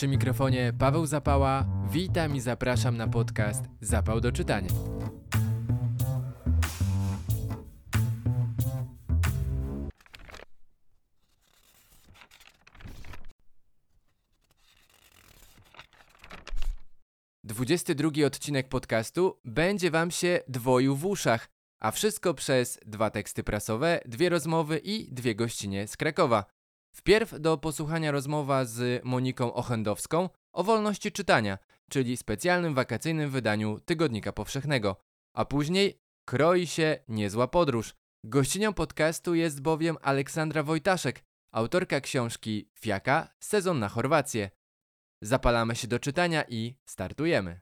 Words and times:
Przy 0.00 0.08
mikrofonie 0.08 0.72
Paweł 0.78 1.06
Zapała. 1.06 1.66
Witam 1.90 2.36
i 2.36 2.40
zapraszam 2.40 2.96
na 2.96 3.08
podcast 3.08 3.64
Zapał 3.80 4.20
do 4.20 4.32
czytania. 4.32 4.68
Dwudziesty 17.44 17.94
drugi 17.94 18.24
odcinek 18.24 18.68
podcastu 18.68 19.40
będzie 19.44 19.90
Wam 19.90 20.10
się 20.10 20.40
dwoił 20.48 20.96
w 20.96 21.06
uszach, 21.06 21.48
a 21.80 21.90
wszystko 21.90 22.34
przez 22.34 22.78
dwa 22.86 23.10
teksty 23.10 23.44
prasowe, 23.44 24.00
dwie 24.06 24.28
rozmowy 24.28 24.78
i 24.78 25.12
dwie 25.12 25.34
gościnie 25.34 25.88
z 25.88 25.96
Krakowa. 25.96 26.59
Wpierw 26.92 27.40
do 27.40 27.58
posłuchania 27.58 28.10
rozmowa 28.10 28.64
z 28.64 29.04
Moniką 29.04 29.54
Ochendowską 29.54 30.28
o 30.52 30.64
wolności 30.64 31.12
czytania, 31.12 31.58
czyli 31.90 32.16
specjalnym 32.16 32.74
wakacyjnym 32.74 33.30
wydaniu 33.30 33.80
Tygodnika 33.80 34.32
Powszechnego, 34.32 34.96
a 35.34 35.44
później 35.44 36.00
kroi 36.24 36.66
się 36.66 36.98
niezła 37.08 37.48
podróż. 37.48 37.94
Gościnią 38.24 38.72
podcastu 38.72 39.34
jest 39.34 39.62
bowiem 39.62 39.96
Aleksandra 40.02 40.62
Wojtaszek, 40.62 41.24
autorka 41.52 42.00
książki 42.00 42.70
Fiaka 42.74 43.28
Sezon 43.40 43.78
na 43.78 43.88
Chorwację. 43.88 44.50
Zapalamy 45.22 45.76
się 45.76 45.88
do 45.88 45.98
czytania 45.98 46.44
i 46.48 46.76
startujemy. 46.86 47.60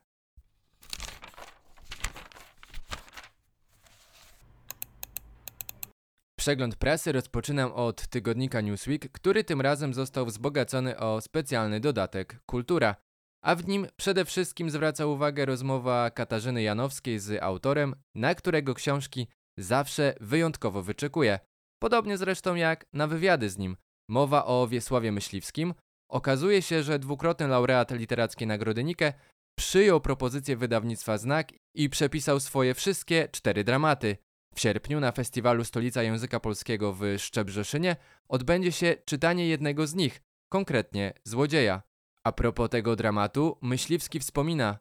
Przegląd 6.39 6.75
prasy 6.75 7.11
rozpoczynam 7.11 7.71
od 7.71 8.07
tygodnika 8.07 8.61
Newsweek, 8.61 9.11
który 9.11 9.43
tym 9.43 9.61
razem 9.61 9.93
został 9.93 10.25
wzbogacony 10.25 10.97
o 10.97 11.21
specjalny 11.21 11.79
dodatek 11.79 12.39
Kultura, 12.45 12.95
a 13.43 13.55
w 13.55 13.67
nim 13.67 13.87
przede 13.97 14.25
wszystkim 14.25 14.69
zwraca 14.69 15.05
uwagę 15.05 15.45
rozmowa 15.45 16.09
Katarzyny 16.09 16.61
Janowskiej 16.61 17.19
z 17.19 17.43
autorem, 17.43 17.95
na 18.15 18.35
którego 18.35 18.73
książki 18.73 19.27
zawsze 19.57 20.15
wyjątkowo 20.21 20.83
wyczekuję. 20.83 21.39
Podobnie 21.81 22.17
zresztą 22.17 22.55
jak 22.55 22.85
na 22.93 23.07
wywiady 23.07 23.49
z 23.49 23.57
nim. 23.57 23.77
Mowa 24.09 24.45
o 24.45 24.67
Wiesławie 24.67 25.11
Myśliwskim. 25.11 25.73
Okazuje 26.11 26.61
się, 26.61 26.83
że 26.83 26.99
dwukrotny 26.99 27.47
laureat 27.47 27.91
literackiej 27.91 28.47
Nagrody 28.47 28.83
Nike 28.83 29.13
przyjął 29.57 30.01
propozycję 30.01 30.57
wydawnictwa 30.57 31.17
Znak 31.17 31.51
i 31.75 31.89
przepisał 31.89 32.39
swoje 32.39 32.73
wszystkie 32.73 33.27
cztery 33.31 33.63
dramaty– 33.63 34.17
w 34.55 34.59
sierpniu 34.59 34.99
na 34.99 35.11
festiwalu 35.11 35.63
Stolica 35.63 36.03
Języka 36.03 36.39
Polskiego 36.39 36.93
w 36.93 37.03
Szczebrzeszynie 37.17 37.95
odbędzie 38.27 38.71
się 38.71 38.95
czytanie 39.05 39.47
jednego 39.47 39.87
z 39.87 39.95
nich, 39.95 40.21
konkretnie 40.49 41.13
Złodzieja. 41.23 41.81
A 42.23 42.31
propos 42.31 42.69
tego 42.69 42.95
dramatu, 42.95 43.57
Myśliwski 43.61 44.19
wspomina: 44.19 44.79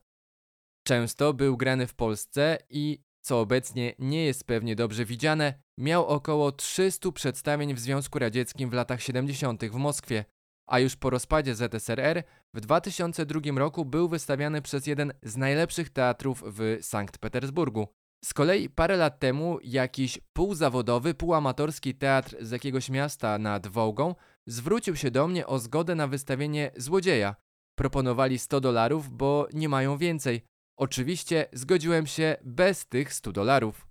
Często 0.87 1.35
był 1.35 1.57
grany 1.57 1.87
w 1.87 1.95
Polsce 1.95 2.59
i, 2.71 3.03
co 3.21 3.41
obecnie 3.41 3.95
nie 3.99 4.25
jest 4.25 4.45
pewnie 4.45 4.77
dobrze 4.77 5.05
widziane, 5.05 5.55
miał 5.79 6.07
około 6.07 6.53
300 6.53 7.13
przedstawień 7.13 7.75
w 7.75 7.81
Związku 7.81 8.19
Radzieckim 8.19 8.71
w 8.71 8.73
latach 8.73 9.03
70. 9.03 9.65
w 9.65 9.75
Moskwie, 9.75 10.25
a 10.69 10.79
już 10.79 10.97
po 10.97 11.11
rozpadzie 11.11 11.55
ZSRR 11.55 12.23
w 12.55 12.61
2002 12.61 13.41
roku 13.57 13.85
był 13.85 14.09
wystawiany 14.09 14.63
przez 14.63 14.87
jeden 14.87 15.13
z 15.23 15.37
najlepszych 15.37 15.91
teatrów 15.91 16.45
w 16.47 16.79
Sankt 16.81 17.19
Petersburgu. 17.19 17.89
Z 18.25 18.35
kolei 18.35 18.69
parę 18.69 18.97
lat 18.97 19.19
temu 19.19 19.59
jakiś 19.63 20.21
półzawodowy, 20.33 21.15
półamatorski 21.15 21.95
teatr 21.95 22.37
z 22.41 22.51
jakiegoś 22.51 22.91
miasta 22.91 23.39
nad 23.39 23.67
Wołgą 23.67 24.15
zwrócił 24.47 24.97
się 24.97 25.11
do 25.11 25.29
mnie 25.29 25.47
o 25.47 25.59
zgodę 25.59 25.95
na 25.95 26.07
wystawienie 26.07 26.71
Złodzieja. 26.77 27.37
Proponowali 27.79 28.39
100 28.39 28.61
dolarów, 28.61 29.11
bo 29.11 29.49
nie 29.53 29.69
mają 29.69 29.99
więcej. 29.99 30.45
Oczywiście 30.79 31.47
zgodziłem 31.53 32.07
się 32.07 32.37
bez 32.45 32.87
tych 32.87 33.15
100 33.15 33.33
dolarów. 33.33 33.89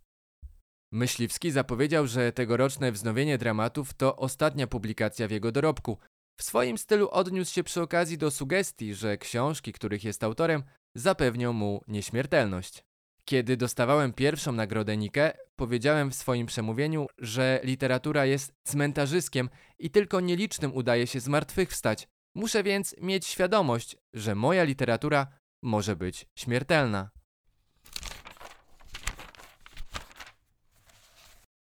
Myśliwski 0.92 1.52
zapowiedział, 1.52 2.08
że 2.08 2.32
tegoroczne 2.32 2.92
wznowienie 2.92 3.38
dramatów 3.38 3.94
to 3.94 4.16
ostatnia 4.16 4.68
publikacja 4.68 5.28
w 5.28 5.32
jego 5.32 5.52
dorobku. 5.52 5.98
W 6.40 6.44
swoim 6.44 6.78
stylu 6.78 7.10
odniósł 7.10 7.54
się 7.54 7.64
przy 7.64 7.82
okazji 7.82 8.18
do 8.18 8.32
sugestii, 8.32 8.94
że 8.94 9.18
książki, 9.18 9.74
których 9.74 10.04
jest 10.04 10.24
autorem, 10.24 10.64
zapewnią 10.96 11.54
mu 11.54 11.82
nieśmiertelność. 11.88 12.87
Kiedy 13.30 13.58
dostawałem 13.58 14.14
pierwszą 14.14 14.52
nagrodę 14.52 14.98
Nike, 14.98 15.38
powiedziałem 15.56 16.12
w 16.12 16.16
swoim 16.16 16.46
przemówieniu, 16.48 17.08
że 17.18 17.60
literatura 17.64 18.26
jest 18.26 18.54
cmentarzyskiem 18.64 19.50
i 19.80 19.90
tylko 19.90 20.20
nielicznym 20.20 20.76
udaje 20.76 21.08
się 21.08 21.20
zmartwychwstać. 21.20 22.08
Muszę 22.36 22.64
więc 22.64 22.96
mieć 23.02 23.28
świadomość, 23.28 23.98
że 24.14 24.36
moja 24.36 24.64
literatura 24.64 25.28
może 25.62 25.96
być 25.96 26.26
śmiertelna. 26.36 27.10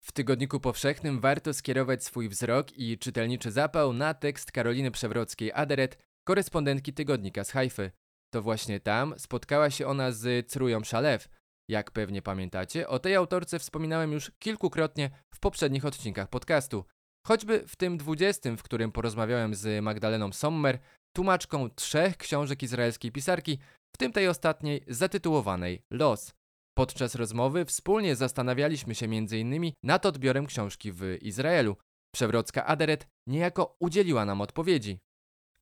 W 0.01 0.13
tygodniku 0.13 0.61
powszechnym 0.61 1.21
warto 1.21 1.55
skierować 1.55 2.05
swój 2.05 2.29
wzrok 2.29 2.73
i 2.73 2.99
czytelniczy 2.99 3.51
zapał 3.51 3.93
na 3.93 4.15
tekst 4.15 4.53
Karoliny 4.53 4.91
Przewrockiej-Aderet, 4.91 5.97
korespondentki 6.25 6.93
tygodnika 6.93 7.45
z 7.45 7.51
Hajfy. 7.51 7.91
To 8.31 8.43
właśnie 8.43 8.81
tam 8.81 9.15
spotkała 9.19 9.71
się 9.71 9.87
ona 9.87 10.13
z 10.13 10.51
Crują 10.51 10.85
Szalew, 10.85 11.29
jak 11.69 11.91
pewnie 11.91 12.23
pamiętacie, 12.23 12.89
o 12.89 12.99
tej 12.99 13.15
autorce 13.15 13.59
wspominałem 13.59 14.12
już 14.12 14.33
kilkukrotnie 14.39 15.11
w 15.34 15.41
poprzednich 15.41 15.84
odcinkach 15.84 16.29
podcastu. 16.29 16.84
Choćby 17.27 17.65
w 17.69 17.77
tym 17.77 17.97
dwudziestym, 17.97 18.56
w 18.56 18.62
którym 18.62 18.93
porozmawiałem 18.93 19.55
z 19.55 19.84
Magdaleną 19.84 20.33
Sommer, 20.33 20.78
tłumaczką 21.17 21.71
trzech 21.71 22.17
książek 22.17 22.62
izraelskiej 22.62 23.12
pisarki, 23.12 23.59
w 23.95 23.99
tym 23.99 24.12
tej 24.12 24.28
ostatniej 24.28 24.84
zatytułowanej 24.89 25.83
Los. 25.91 26.34
Podczas 26.78 27.15
rozmowy 27.15 27.65
wspólnie 27.65 28.17
zastanawialiśmy 28.17 28.95
się 28.95 29.07
m.in. 29.07 29.73
nad 29.83 30.07
odbiorem 30.07 30.47
książki 30.47 30.93
w 30.93 31.03
Izraelu. 31.23 31.77
Przewrocka 32.15 32.67
Aderet 32.67 33.07
niejako 33.27 33.77
udzieliła 33.81 34.25
nam 34.25 34.41
odpowiedzi. 34.41 34.99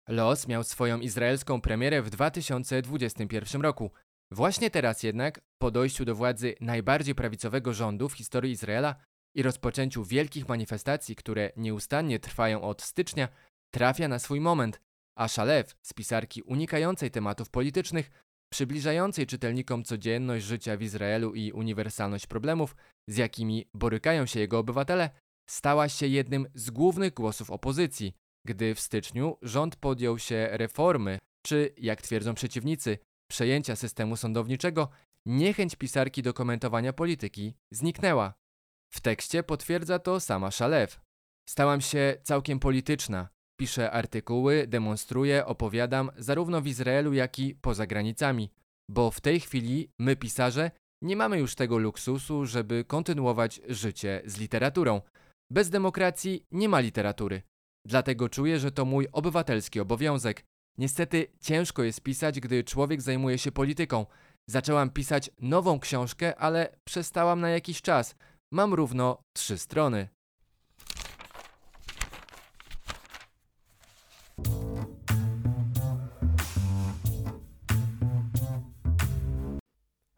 Los 0.09 0.49
miał 0.49 0.65
swoją 0.65 1.01
izraelską 1.01 1.61
premierę 1.61 2.03
w 2.03 2.11
2021 2.11 3.63
roku. 3.63 3.91
Właśnie 4.31 4.71
teraz 4.71 5.03
jednak, 5.03 5.41
po 5.59 5.71
dojściu 5.71 6.05
do 6.05 6.15
władzy 6.15 6.55
najbardziej 6.61 7.15
prawicowego 7.15 7.75
rządu 7.75 8.09
w 8.09 8.15
historii 8.15 8.53
Izraela 8.53 8.95
i 9.37 9.43
rozpoczęciu 9.43 10.05
wielkich 10.05 10.49
manifestacji, 10.49 11.17
które 11.17 11.53
nieustannie 11.57 12.19
trwają 12.19 12.63
od 12.63 12.83
stycznia, 12.83 13.29
trafia 13.75 14.09
na 14.09 14.19
swój 14.19 14.41
moment, 14.41 14.81
a 15.19 15.29
Szalew 15.29 15.77
z 15.83 15.93
pisarki 15.93 16.43
unikającej 16.43 17.11
tematów 17.11 17.51
politycznych, 17.51 18.11
przybliżającej 18.53 19.27
czytelnikom 19.27 19.85
codzienność 19.85 20.45
życia 20.45 20.77
w 20.77 20.83
Izraelu 20.83 21.35
i 21.35 21.53
uniwersalność 21.53 22.27
problemów, 22.27 22.77
z 23.09 23.17
jakimi 23.17 23.69
borykają 23.75 24.27
się 24.27 24.41
jego 24.41 24.59
obywatele, 24.59 25.11
stała 25.51 25.89
się 25.89 26.07
jednym 26.07 26.47
z 26.55 26.71
głównych 26.71 27.15
głosów 27.15 27.51
opozycji, 27.51 28.13
gdy 28.47 28.75
w 28.75 28.81
styczniu 28.81 29.37
rząd 29.43 29.77
podjął 29.77 30.19
się 30.19 30.49
reformy, 30.53 31.19
czy, 31.43 31.75
jak 31.79 32.03
twierdzą 32.03 32.35
przeciwnicy, 32.35 32.99
przejęcia 33.29 33.77
systemu 33.77 34.17
sądowniczego, 34.17 34.89
niechęć 35.27 35.77
pisarki 35.77 36.23
do 36.23 36.35
komentowania 36.35 36.93
polityki 36.93 37.55
zniknęła. 37.71 38.35
W 38.95 39.01
tekście 39.01 39.43
potwierdza 39.43 39.99
to 39.99 40.21
sama 40.21 40.51
Szalew. 40.51 41.01
Stałam 41.49 41.81
się 41.81 42.17
całkiem 42.23 42.59
polityczna. 42.59 43.29
Piszę 43.61 43.91
artykuły, 43.91 44.67
demonstruję, 44.67 45.47
opowiadam 45.47 46.11
zarówno 46.17 46.61
w 46.61 46.67
Izraelu, 46.67 47.13
jak 47.13 47.39
i 47.39 47.55
poza 47.55 47.87
granicami, 47.87 48.51
bo 48.91 49.11
w 49.11 49.21
tej 49.21 49.41
chwili 49.41 49.91
my, 49.99 50.17
pisarze, 50.17 50.71
nie 51.03 51.17
mamy 51.17 51.39
już 51.39 51.55
tego 51.55 51.79
luksusu, 51.79 52.47
żeby 52.47 52.85
kontynuować 52.85 53.61
życie 53.69 54.23
z 54.25 54.39
literaturą. 54.39 55.01
Bez 55.51 55.71
demokracji 55.71 56.47
nie 56.51 56.69
ma 56.69 56.81
literatury. 56.81 57.43
Dlatego 57.87 58.29
czuję, 58.29 58.59
że 58.59 58.73
to 58.73 58.85
mój 58.85 59.09
obywatelski 59.13 59.81
obowiązek 59.81 60.45
Niestety 60.79 61.27
ciężko 61.41 61.83
jest 61.83 62.01
pisać, 62.01 62.41
gdy 62.41 62.65
człowiek 62.65 63.03
zajmuje 63.03 63.39
się 63.39 63.53
polityką. 63.53 64.07
Zaczęłam 64.47 64.91
pisać 64.91 65.31
nową 65.41 65.81
książkę, 65.81 66.37
ale 66.37 66.77
przestałam 66.85 67.41
na 67.41 67.51
jakiś 67.51 67.83
czas. 67.83 68.15
Mam 68.51 68.75
równo 68.75 69.23
trzy 69.33 69.59
strony. 69.59 70.09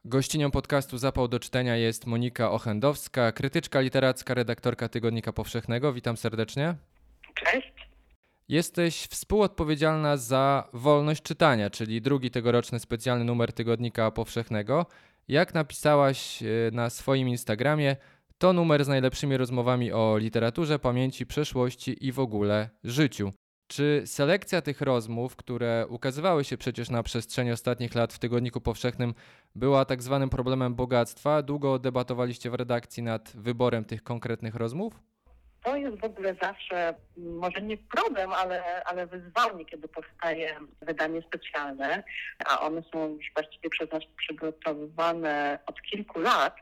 Gościnią 0.05 0.51
podcastu 0.51 0.99
Zapał 0.99 1.29
do 1.29 1.41
czytania 1.41 1.77
jest 1.77 2.07
Monika 2.07 2.51
Ochendowska, 2.51 3.33
krytyczka 3.33 3.81
literacka, 3.81 4.35
redaktorka 4.35 4.89
Tygodnika 4.89 5.33
Powszechnego. 5.33 5.93
Witam 5.93 6.17
serdecznie. 6.17 6.75
Cześć. 7.35 7.88
Jesteś 8.49 9.07
współodpowiedzialna 9.07 10.17
za 10.17 10.69
wolność 10.73 11.23
czytania, 11.23 11.71
czyli 11.71 12.03
drugi 12.03 12.31
tegoroczny 12.31 12.79
specjalny 12.79 13.25
numer 13.25 13.53
Tygodnika 13.53 14.11
Powszechnego. 14.11 14.87
Jak 15.29 15.55
napisałaś 15.55 16.43
e, 16.43 16.47
na 16.73 16.91
swoim 16.91 17.29
Instagramie, 17.29 17.97
to 18.39 18.53
numer 18.53 18.85
z 18.85 18.89
najlepszymi 18.89 19.37
rozmowami 19.37 19.93
o 19.93 20.19
literaturze, 20.19 20.79
pamięci, 20.79 21.27
przeszłości 21.27 22.07
i 22.07 22.13
w 22.13 22.21
ogóle 22.21 22.71
życiu. 22.85 23.33
Czy 23.67 24.03
selekcja 24.07 24.63
tych 24.63 24.81
rozmów, 24.81 25.37
które 25.37 25.87
ukazywały 25.89 26.45
się 26.45 26.59
przecież 26.59 26.91
na 26.91 27.03
przestrzeni 27.03 27.53
ostatnich 27.53 27.95
lat 27.95 28.13
w 28.13 28.19
Tygodniku 28.19 28.61
Powszechnym, 28.61 29.15
była 29.55 29.85
tak 29.85 30.03
zwanym 30.03 30.31
problemem 30.31 30.75
bogactwa? 30.75 31.43
Długo 31.43 31.79
debatowaliście 31.79 32.51
w 32.51 32.55
redakcji 32.55 33.03
nad 33.03 33.33
wyborem 33.35 33.85
tych 33.85 34.03
konkretnych 34.03 34.55
rozmów? 34.55 35.01
To 35.69 35.77
jest 35.77 36.01
w 36.01 36.05
ogóle 36.05 36.35
zawsze, 36.43 36.95
może 37.17 37.63
nie 37.63 37.77
problem, 37.77 38.33
ale, 38.33 38.85
ale 38.85 39.07
wyzwanie, 39.07 39.65
kiedy 39.65 39.89
powstaje 39.89 40.57
wydanie 40.83 41.23
specjalne, 41.23 42.03
a 42.45 42.61
one 42.61 42.83
są 42.93 43.09
już 43.09 43.27
właściwie 43.35 43.71
przez 43.71 43.93
nas 43.93 44.03
przygotowywane 44.17 45.59
od 45.67 45.83
kilku 45.83 46.21
lat, 46.21 46.57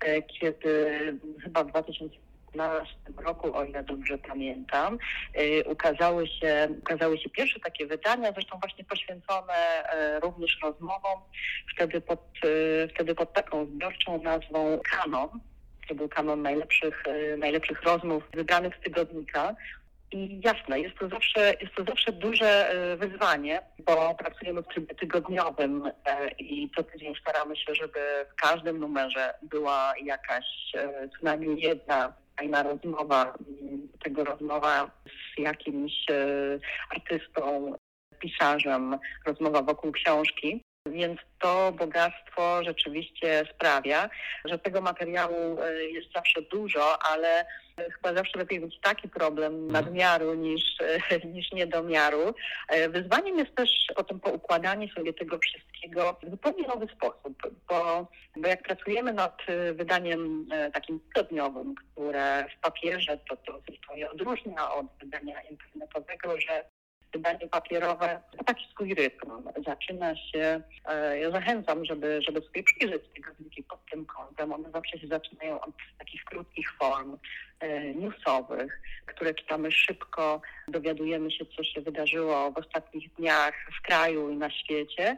e, 0.00 0.22
kiedy 0.22 1.18
chyba 1.42 1.64
w 1.64 1.66
2000 1.66 2.16
2015 2.54 2.96
roku, 3.16 3.56
o 3.56 3.64
ile 3.64 3.84
dobrze 3.84 4.18
pamiętam, 4.18 4.98
y, 5.40 5.64
ukazały 5.66 6.26
się, 6.26 6.68
ukazały 6.78 7.18
się 7.18 7.30
pierwsze 7.30 7.60
takie 7.60 7.86
wydania, 7.86 8.32
zresztą 8.32 8.58
właśnie 8.58 8.84
poświęcone 8.84 9.54
y, 10.16 10.20
również 10.20 10.58
rozmowom, 10.62 11.20
wtedy 11.74 12.00
pod, 12.00 12.20
wtedy 12.94 13.14
pod 13.14 13.32
taką 13.32 13.66
zbiorczą 13.66 14.22
nazwą 14.22 14.78
Kanon. 14.90 15.28
To 15.92 15.96
był 15.96 16.08
kanon 16.08 16.42
najlepszych, 16.42 17.02
najlepszych 17.38 17.82
rozmów 17.82 18.22
wybranych 18.34 18.76
z 18.80 18.84
tygodnika. 18.84 19.54
I 20.12 20.40
jasne, 20.44 20.80
jest 20.80 20.98
to 20.98 21.08
zawsze, 21.08 21.54
jest 21.60 21.74
to 21.74 21.84
zawsze 21.84 22.12
duże 22.12 22.74
wyzwanie, 22.98 23.62
bo 23.86 24.14
pracujemy 24.14 24.62
w 24.62 24.66
trybie 24.66 24.94
tygodniowym 24.94 25.90
i 26.38 26.70
co 26.76 26.82
tydzień 26.82 27.14
staramy 27.20 27.56
się, 27.56 27.74
żeby 27.74 28.00
w 28.32 28.34
każdym 28.34 28.78
numerze 28.78 29.34
była 29.42 29.94
jakaś 30.04 30.44
co 31.12 31.18
najmniej 31.22 31.60
jedna 31.60 32.12
fajna 32.36 32.62
rozmowa, 32.62 33.34
tego 34.04 34.24
rozmowa 34.24 34.90
z 35.06 35.40
jakimś 35.40 36.10
e, 36.10 36.14
artystą, 36.90 37.74
pisarzem, 38.18 38.98
rozmowa 39.26 39.62
wokół 39.62 39.92
książki. 39.92 40.62
Więc 40.86 41.20
to 41.38 41.72
bogactwo 41.72 42.64
rzeczywiście 42.64 43.44
sprawia, 43.54 44.10
że 44.44 44.58
tego 44.58 44.80
materiału 44.80 45.60
e, 45.60 45.84
jest 45.84 46.12
zawsze 46.12 46.42
dużo, 46.42 47.02
ale 47.02 47.44
chyba 47.76 48.14
zawsze 48.14 48.38
lepiej 48.38 48.60
mieć 48.60 48.80
taki 48.80 49.08
problem 49.08 49.52
mhm. 49.54 49.72
nadmiaru 49.72 50.34
niż, 50.34 50.62
e, 50.80 51.26
niż 51.34 51.52
niedomiaru. 51.52 52.34
Wyzwaniem 52.88 53.38
jest 53.38 53.54
też 53.54 53.70
potem 53.96 54.20
poukładanie 54.20 54.88
sobie 54.94 55.12
tego 55.12 55.38
wszystkiego 55.38 56.16
w 56.22 56.30
zupełnie 56.30 56.68
nowy 56.68 56.86
sposób, 56.96 57.42
bo, 57.68 58.06
bo 58.36 58.48
jak 58.48 58.62
pracujemy 58.62 59.12
nad 59.12 59.42
wydaniem 59.74 60.46
takim 60.74 61.00
tygodniowym, 61.00 61.74
które 61.74 62.44
w 62.56 62.60
papierze 62.60 63.18
to, 63.28 63.36
to 63.36 63.60
zupełnie 63.72 64.10
odróżnia 64.10 64.74
od 64.74 64.86
wydania 65.00 65.42
internetowego, 65.42 66.40
że 66.40 66.64
wydanie 67.12 67.48
papierowe 67.48 68.20
ma 68.38 68.44
taki 68.44 68.66
swój 68.70 68.94
rytm. 68.94 69.30
Zaczyna 69.66 70.16
się, 70.16 70.60
e, 70.84 71.18
ja 71.18 71.30
zachęcam, 71.30 71.84
żeby, 71.84 72.22
żeby 72.22 72.40
sobie 72.40 72.62
przyjrzeć 72.62 73.02
te 73.14 73.20
gazetki 73.20 73.62
pod 73.62 73.78
tym 73.90 74.06
kątem. 74.06 74.52
One 74.52 74.70
zawsze 74.70 74.98
się 74.98 75.08
zaczynają 75.08 75.60
od 75.60 75.70
takich 75.98 76.24
krótkich 76.24 76.72
form 76.72 77.16
e, 77.60 77.94
newsowych, 77.94 78.80
które 79.06 79.34
czytamy 79.34 79.72
szybko, 79.72 80.40
dowiadujemy 80.68 81.30
się, 81.30 81.44
co 81.56 81.64
się 81.64 81.80
wydarzyło 81.80 82.50
w 82.50 82.58
ostatnich 82.58 83.14
dniach 83.14 83.54
w 83.78 83.86
kraju 83.86 84.30
i 84.30 84.36
na 84.36 84.50
świecie. 84.50 85.16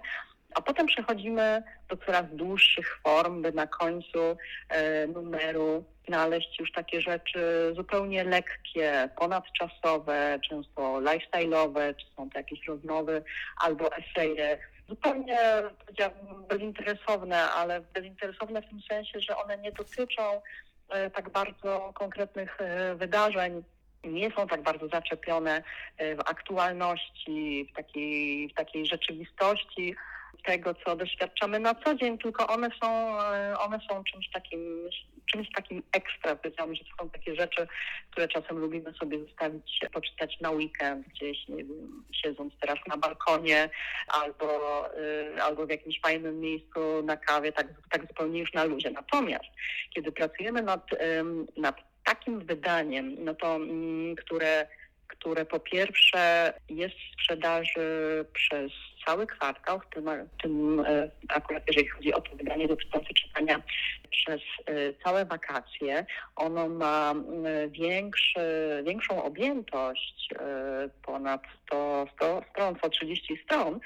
A 0.55 0.62
potem 0.62 0.87
przechodzimy 0.87 1.62
do 1.88 1.97
coraz 1.97 2.25
dłuższych 2.32 2.99
form, 3.02 3.43
by 3.43 3.52
na 3.52 3.67
końcu 3.67 4.37
e, 4.69 5.06
numeru 5.06 5.85
znaleźć 6.08 6.60
już 6.60 6.72
takie 6.72 7.00
rzeczy 7.00 7.72
zupełnie 7.76 8.24
lekkie, 8.24 9.08
ponadczasowe, 9.18 10.38
często 10.48 11.00
lifestyle'owe, 11.00 11.94
czy 11.96 12.06
są 12.16 12.30
to 12.30 12.38
jakieś 12.38 12.66
rozmowy 12.68 13.24
albo 13.60 13.90
eseje. 13.96 14.58
Zupełnie, 14.88 15.38
bezinteresowne, 16.48 17.42
ale 17.42 17.80
bezinteresowne 17.80 18.62
w 18.62 18.68
tym 18.68 18.80
sensie, 18.88 19.20
że 19.20 19.36
one 19.36 19.58
nie 19.58 19.72
dotyczą 19.72 20.22
e, 20.88 21.10
tak 21.10 21.30
bardzo 21.30 21.92
konkretnych 21.94 22.60
e, 22.60 22.94
wydarzeń, 22.94 23.62
nie 24.04 24.30
są 24.30 24.46
tak 24.46 24.62
bardzo 24.62 24.88
zaczepione 24.88 25.62
w 25.98 26.20
aktualności, 26.20 27.68
w 27.72 27.76
takiej, 27.76 28.48
w 28.48 28.54
takiej 28.54 28.86
rzeczywistości, 28.86 29.96
tego, 30.42 30.75
co 30.75 30.96
doświadczamy 30.96 31.58
na 31.58 31.75
co 31.75 31.94
dzień, 31.94 32.19
tylko 32.19 32.46
one 32.46 32.69
są, 32.82 33.20
e, 33.22 33.58
one 33.58 33.81
są 33.90 34.04
czymś 34.04 34.31
takim, 34.31 34.88
czymś 35.32 35.52
takim 35.52 35.82
ekstra. 35.92 36.36
Powiedziałam, 36.36 36.75
że 36.75 36.84
to 36.84 36.90
są 37.04 37.10
takie 37.10 37.34
rzeczy, 37.34 37.66
które 38.10 38.28
czasem 38.28 38.58
lubimy 38.58 38.92
sobie 38.92 39.19
zostawić, 39.19 39.81
poczytać 39.92 40.40
na 40.40 40.50
weekend, 40.50 41.06
gdzieś, 41.08 41.48
nie 41.48 41.64
wiem, 41.64 42.04
siedząc 42.12 42.54
teraz 42.60 42.78
na 42.86 42.96
balkonie 42.96 43.70
albo, 44.08 44.86
y, 44.98 45.42
albo 45.42 45.66
w 45.66 45.70
jakimś 45.70 46.00
fajnym 46.00 46.40
miejscu 46.40 47.02
na 47.02 47.16
kawie, 47.16 47.52
tak, 47.52 47.66
tak 47.90 48.06
zupełnie 48.06 48.40
już 48.40 48.52
na 48.52 48.64
luzie. 48.64 48.90
Natomiast 48.90 49.44
kiedy 49.94 50.12
pracujemy 50.12 50.62
nad, 50.62 50.87
nad 51.56 51.76
takim 52.04 52.40
wydaniem, 52.40 53.25
no 53.25 53.34
to, 53.34 53.54
mm, 53.54 54.16
które 54.16 54.66
które 55.08 55.44
po 55.44 55.60
pierwsze 55.60 56.52
jest 56.68 56.94
w 56.94 57.12
sprzedaży 57.12 58.24
przez 58.32 58.72
cały 59.06 59.26
kwartał, 59.26 59.80
w 59.80 59.94
tym, 59.94 60.04
w 60.04 60.42
tym 60.42 60.80
e, 60.80 61.10
akurat 61.28 61.62
jeżeli 61.66 61.88
chodzi 61.88 62.14
o 62.14 62.20
to 62.20 62.36
wydanie 62.36 62.68
dotyczące 62.68 63.14
czytania 63.14 63.62
przez 64.10 64.40
e, 64.66 64.72
całe 65.04 65.24
wakacje, 65.24 66.06
ono 66.36 66.68
ma 66.68 67.14
większy, 67.68 68.40
większą 68.86 69.22
objętość, 69.22 70.28
e, 70.40 70.88
ponad 71.02 71.42
100, 71.66 72.06
100 72.16 72.42
stron, 72.50 72.76
130 72.76 73.38
stron. 73.44 73.80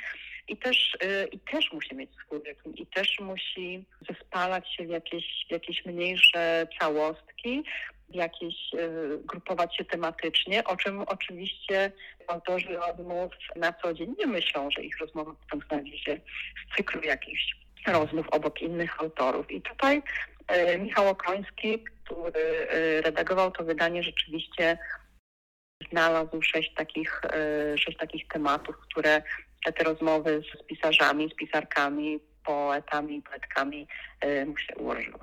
I 0.48 0.56
też, 0.56 0.96
I 1.32 1.40
też 1.40 1.72
musi 1.72 1.94
mieć 1.94 2.10
rytm, 2.32 2.74
i 2.74 2.86
też 2.86 3.20
musi 3.20 3.84
zespalać 4.10 4.74
się 4.74 4.86
w 4.86 4.88
jakieś, 4.88 5.24
jakieś 5.50 5.84
mniejsze 5.86 6.66
całostki, 6.80 7.64
jakieś 8.10 8.54
grupować 9.24 9.76
się 9.76 9.84
tematycznie, 9.84 10.64
o 10.64 10.76
czym 10.76 11.00
oczywiście 11.00 11.92
autorzy 12.26 12.76
rozmów 12.76 13.32
na 13.56 13.72
co 13.72 13.94
dzień 13.94 14.14
nie 14.18 14.26
myślą, 14.26 14.70
że 14.70 14.82
ich 14.82 14.98
rozmowa 14.98 15.32
potem 15.40 15.68
znajdzie 15.68 15.98
się 15.98 16.20
w 16.72 16.76
cyklu 16.76 17.02
jakichś 17.02 17.54
rozmów 17.86 18.28
obok 18.28 18.62
innych 18.62 19.00
autorów. 19.00 19.50
I 19.50 19.62
tutaj 19.62 20.02
e, 20.48 20.78
Michał 20.78 21.08
Okoński, 21.08 21.84
który 22.04 22.68
e, 22.70 23.00
redagował 23.00 23.50
to 23.50 23.64
wydanie, 23.64 24.02
rzeczywiście 24.02 24.78
znalazł 25.90 26.42
sześć 26.42 26.74
takich, 26.74 27.20
e, 27.24 27.78
sześć 27.78 27.98
takich 27.98 28.28
tematów, 28.28 28.76
które 28.78 29.22
te 29.74 29.84
rozmowy 29.84 30.42
z 30.54 30.66
pisarzami, 30.66 31.30
z 31.32 31.36
pisarkami, 31.36 32.20
poetami 32.44 33.22
poetkami 33.22 33.86
mu 34.46 34.58
się 34.58 34.76
ułożyły. 34.76 35.18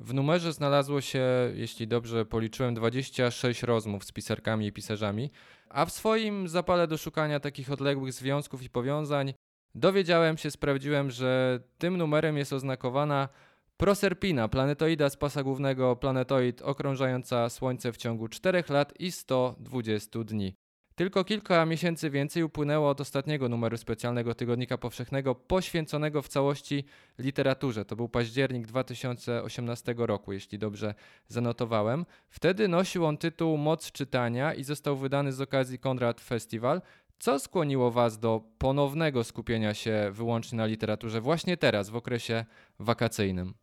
W 0.00 0.14
numerze 0.14 0.52
znalazło 0.52 1.00
się, 1.00 1.24
jeśli 1.54 1.88
dobrze 1.88 2.26
policzyłem, 2.26 2.74
26 2.74 3.62
rozmów 3.62 4.04
z 4.04 4.12
pisarkami 4.12 4.66
i 4.66 4.72
pisarzami, 4.72 5.30
a 5.68 5.84
w 5.84 5.92
swoim 5.92 6.48
zapale 6.48 6.86
do 6.86 6.96
szukania 6.96 7.40
takich 7.40 7.72
odległych 7.72 8.12
związków 8.12 8.62
i 8.62 8.70
powiązań 8.70 9.34
dowiedziałem 9.74 10.36
się, 10.36 10.50
sprawdziłem, 10.50 11.10
że 11.10 11.60
tym 11.78 11.96
numerem 11.96 12.36
jest 12.36 12.52
oznakowana 12.52 13.28
Proserpina, 13.76 14.48
planetoida 14.48 15.10
z 15.10 15.16
pasa 15.16 15.42
głównego, 15.42 15.96
planetoid 15.96 16.62
okrążająca 16.62 17.48
Słońce 17.48 17.92
w 17.92 17.96
ciągu 17.96 18.28
4 18.28 18.64
lat 18.68 19.00
i 19.00 19.12
120 19.12 20.24
dni. 20.24 20.54
Tylko 20.98 21.24
kilka 21.24 21.66
miesięcy 21.66 22.10
więcej 22.10 22.42
upłynęło 22.42 22.88
od 22.88 23.00
ostatniego 23.00 23.48
numeru 23.48 23.76
specjalnego 23.76 24.34
Tygodnika 24.34 24.78
Powszechnego 24.78 25.34
poświęconego 25.34 26.22
w 26.22 26.28
całości 26.28 26.84
literaturze. 27.18 27.84
To 27.84 27.96
był 27.96 28.08
październik 28.08 28.66
2018 28.66 29.94
roku, 29.98 30.32
jeśli 30.32 30.58
dobrze 30.58 30.94
zanotowałem. 31.28 32.06
Wtedy 32.30 32.68
nosił 32.68 33.06
on 33.06 33.16
tytuł 33.16 33.56
Moc 33.56 33.92
czytania 33.92 34.54
i 34.54 34.64
został 34.64 34.96
wydany 34.96 35.32
z 35.32 35.40
okazji 35.40 35.78
Konrad 35.78 36.20
Festival. 36.20 36.82
Co 37.18 37.38
skłoniło 37.38 37.90
Was 37.90 38.18
do 38.18 38.42
ponownego 38.58 39.24
skupienia 39.24 39.74
się 39.74 40.10
wyłącznie 40.12 40.58
na 40.58 40.66
literaturze 40.66 41.20
właśnie 41.20 41.56
teraz, 41.56 41.90
w 41.90 41.96
okresie 41.96 42.44
wakacyjnym? 42.78 43.54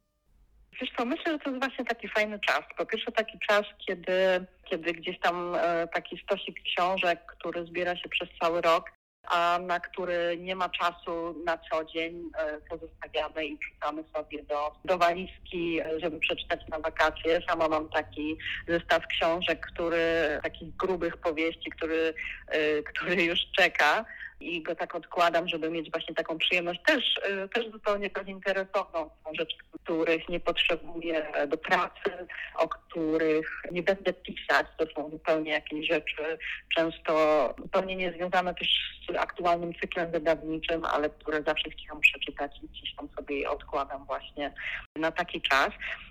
Wiesz 0.82 0.91
co, 0.98 1.05
myślę, 1.05 1.32
że 1.32 1.39
to 1.39 1.50
jest 1.50 1.62
właśnie 1.62 1.86
taki 1.86 2.08
fajny 2.08 2.39
czas. 2.39 2.62
Po 2.77 2.86
pierwsze 2.86 3.12
taki 3.12 3.39
czas, 3.50 3.63
kiedy, 3.88 4.46
kiedy 4.70 4.94
gdzieś 4.94 5.20
tam 5.20 5.55
e, 5.55 5.88
taki 5.88 6.17
stosik 6.24 6.63
książek, 6.63 7.20
który 7.25 7.65
zbiera 7.65 7.96
się 7.96 8.10
przez 8.10 8.29
cały 8.41 8.62
rok, 8.62 8.91
a 9.27 9.60
na 9.62 9.79
który 9.79 10.38
nie 10.39 10.55
ma 10.55 10.70
czasu 10.70 11.44
na 11.46 11.58
co 11.58 11.86
dzień, 11.86 12.24
e, 12.38 12.62
pozostawiamy 12.70 13.46
i 13.46 13.58
wrzucamy 13.58 14.03
sobie 14.15 14.44
do, 14.44 14.75
do 14.86 14.98
walizki, 14.98 15.79
e, 15.79 16.00
żeby 16.00 16.20
przeczytać 16.20 16.67
na 16.67 16.79
wakacje. 16.79 17.41
Sama 17.50 17.67
mam 17.67 17.89
taki 17.89 18.38
zestaw 18.67 19.08
książek, 19.08 19.67
który, 19.67 20.39
takich 20.44 20.75
grubych 20.75 21.17
powieści, 21.17 21.70
który, 21.70 22.13
który 22.86 23.24
już 23.24 23.39
czeka 23.58 24.05
i 24.39 24.63
go 24.63 24.75
tak 24.75 24.96
odkładam, 24.96 25.48
żeby 25.48 25.70
mieć 25.70 25.92
właśnie 25.92 26.15
taką 26.15 26.38
przyjemność 26.38 26.80
też, 26.86 27.18
y, 27.18 27.50
też 27.50 27.72
zupełnie 27.72 28.10
bezinteresowną. 28.10 29.10
Są 29.25 29.34
rzeczy, 29.34 29.56
których 29.84 30.30
nie 30.30 30.39
potrzebuję 30.39 31.27
do 31.48 31.58
pracy, 31.58 32.27
o 32.56 32.68
których 32.68 33.62
nie 33.72 33.84
będę 33.84 34.13
pisać. 34.13 34.68
To 34.77 34.86
są 34.96 35.10
zupełnie 35.10 35.51
jakieś 35.51 35.88
rzeczy 35.88 36.38
często 36.75 37.54
zupełnie 37.58 37.96
niezwiązane 37.96 38.56
też 38.56 38.68
z 39.10 39.15
aktualnym 39.15 39.74
cyklem 39.74 40.12
wydawniczym, 40.12 40.86
ale 40.86 41.10
które 41.10 41.44
zawsze 41.44 41.70
chciałam 41.70 42.01
przeczytać 42.01 42.51
i 42.63 42.68
gdzieś 42.68 42.96
tam 42.96 43.10
sobie 43.18 43.50
odkładam 43.50 44.06
właśnie 44.06 44.54
na 44.96 45.12
taki 45.12 45.42
czas. 45.42 45.70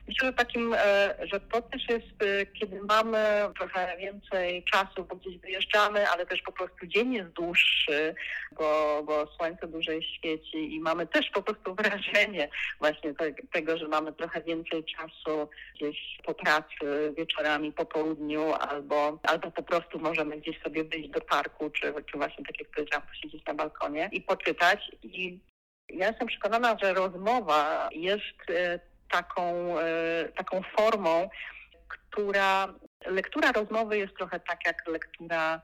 Myślę, 0.09 0.29
że 0.29 0.33
takim, 0.33 0.75
e, 0.75 1.15
że 1.33 1.41
to 1.41 1.63
też 1.63 1.89
jest, 1.89 2.23
e, 2.23 2.47
kiedy 2.47 2.81
mamy 2.83 3.19
trochę 3.59 3.97
więcej 3.99 4.65
czasu, 4.73 5.05
bo 5.09 5.17
gdzieś 5.17 5.39
wyjeżdżamy, 5.39 6.09
ale 6.09 6.27
też 6.27 6.43
po 6.43 6.53
prostu 6.53 6.87
dzień 6.87 7.13
jest 7.13 7.31
dłuższy, 7.31 8.14
bo, 8.59 9.03
bo 9.07 9.27
słońce 9.27 9.67
dłużej 9.69 10.03
świeci 10.03 10.75
i 10.75 10.81
mamy 10.81 11.07
też 11.07 11.31
po 11.31 11.43
prostu 11.43 11.75
wrażenie 11.83 12.49
właśnie 12.81 13.15
te, 13.15 13.33
tego, 13.53 13.79
że 13.79 13.89
mamy 13.89 14.13
trochę 14.13 14.43
więcej 14.43 14.85
czasu 14.85 15.49
gdzieś 15.75 16.19
po 16.25 16.35
pracy, 16.35 17.15
wieczorami, 17.17 17.73
po 17.73 17.87
południu, 17.87 18.53
albo, 18.53 19.19
albo 19.23 19.51
po 19.51 19.63
prostu 19.63 19.99
możemy 19.99 20.37
gdzieś 20.37 20.63
sobie 20.63 20.85
wyjść 20.85 21.11
do 21.11 21.21
parku, 21.21 21.71
czy, 21.71 21.95
czy 22.13 22.19
właśnie 22.19 22.45
tak 22.45 22.61
jak 22.61 22.71
powiedziałam, 22.71 23.07
posiedzieć 23.09 23.45
na 23.47 23.55
balkonie 23.55 24.09
i 24.13 24.21
poczytać. 24.21 24.91
I 25.03 25.41
ja 25.89 26.09
jestem 26.09 26.29
przekonana, 26.29 26.77
że 26.83 26.95
rozmowa 26.95 27.89
jest 27.93 28.51
e, 28.51 28.81
taką, 29.11 29.79
e, 29.79 30.29
taką 30.37 30.63
formą, 30.77 31.29
która 31.89 32.75
lektura 33.07 33.53
rozmowy 33.53 33.99
jest 33.99 34.17
trochę 34.17 34.41
tak 34.41 34.59
jak 34.67 34.89
lektura 34.89 35.61